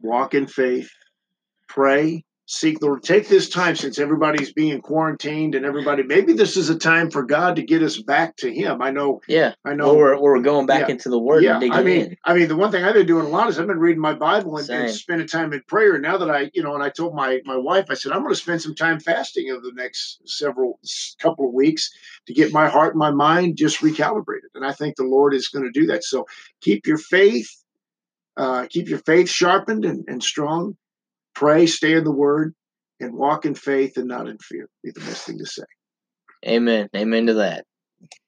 walk 0.00 0.32
in 0.34 0.46
faith, 0.46 0.90
pray, 1.68 2.24
seek 2.46 2.78
the 2.78 2.86
Lord. 2.86 3.02
Take 3.02 3.28
this 3.28 3.48
time 3.48 3.74
since 3.74 3.98
everybody's 3.98 4.52
being 4.52 4.80
quarantined 4.80 5.56
and 5.56 5.66
everybody. 5.66 6.04
Maybe 6.04 6.32
this 6.32 6.56
is 6.56 6.70
a 6.70 6.78
time 6.78 7.10
for 7.10 7.24
God 7.24 7.56
to 7.56 7.62
get 7.62 7.82
us 7.82 8.00
back 8.00 8.36
to 8.36 8.52
Him. 8.52 8.80
I 8.80 8.90
know. 8.92 9.20
Yeah, 9.26 9.54
I 9.64 9.74
know. 9.74 9.90
Or 9.90 9.96
we're, 9.96 10.20
we're 10.20 10.40
going 10.40 10.66
back 10.66 10.82
Yeah. 10.82 10.92
into 10.92 11.08
the 11.08 11.18
Word 11.18 11.42
yeah, 11.42 11.58
I 11.58 11.82
mean, 11.82 12.00
in. 12.02 12.16
I 12.24 12.34
mean, 12.34 12.48
the 12.48 12.56
one 12.56 12.70
thing 12.70 12.84
I've 12.84 12.94
been 12.94 13.06
doing 13.06 13.26
a 13.26 13.28
lot 13.28 13.48
is 13.48 13.58
I've 13.58 13.66
been 13.66 13.80
reading 13.80 14.00
my 14.00 14.14
Bible 14.14 14.56
and, 14.58 14.70
and 14.70 14.90
spending 14.90 15.26
time 15.26 15.52
in 15.52 15.62
prayer. 15.66 15.98
Now 15.98 16.16
that 16.18 16.30
I, 16.30 16.50
you 16.54 16.62
know, 16.62 16.74
and 16.74 16.82
I 16.82 16.88
told 16.88 17.14
my 17.14 17.40
my 17.44 17.56
wife, 17.56 17.86
I 17.90 17.94
said 17.94 18.12
I'm 18.12 18.22
going 18.22 18.34
to 18.34 18.40
spend 18.40 18.62
some 18.62 18.74
time 18.74 19.00
fasting 19.00 19.50
over 19.50 19.60
the 19.62 19.72
next 19.74 20.20
several 20.24 20.78
couple 21.20 21.48
of 21.48 21.52
weeks 21.52 21.90
to 22.26 22.32
get 22.32 22.52
my 22.52 22.68
heart 22.68 22.94
and 22.94 22.98
my 22.98 23.10
mind 23.10 23.56
just 23.56 23.80
recalibrated. 23.80 24.50
And 24.54 24.64
I 24.64 24.72
think 24.72 24.96
the 24.96 25.04
Lord 25.04 25.34
is 25.34 25.48
going 25.48 25.64
to 25.64 25.70
do 25.70 25.86
that. 25.86 26.04
So 26.04 26.26
keep 26.60 26.86
your 26.86 26.98
faith, 26.98 27.48
uh, 28.36 28.66
keep 28.70 28.88
your 28.88 29.00
faith 29.00 29.28
sharpened 29.28 29.84
and, 29.84 30.04
and 30.06 30.22
strong. 30.22 30.76
Pray, 31.36 31.66
stay 31.66 31.92
in 31.92 32.04
the 32.04 32.10
Word, 32.10 32.54
and 32.98 33.12
walk 33.12 33.44
in 33.44 33.54
faith 33.54 33.98
and 33.98 34.08
not 34.08 34.26
in 34.26 34.38
fear. 34.38 34.68
Be 34.82 34.90
the 34.90 35.00
best 35.00 35.26
thing 35.26 35.38
to 35.38 35.46
say. 35.46 35.64
Amen. 36.46 36.88
Amen 36.96 37.26
to 37.26 37.34
that. 37.34 37.64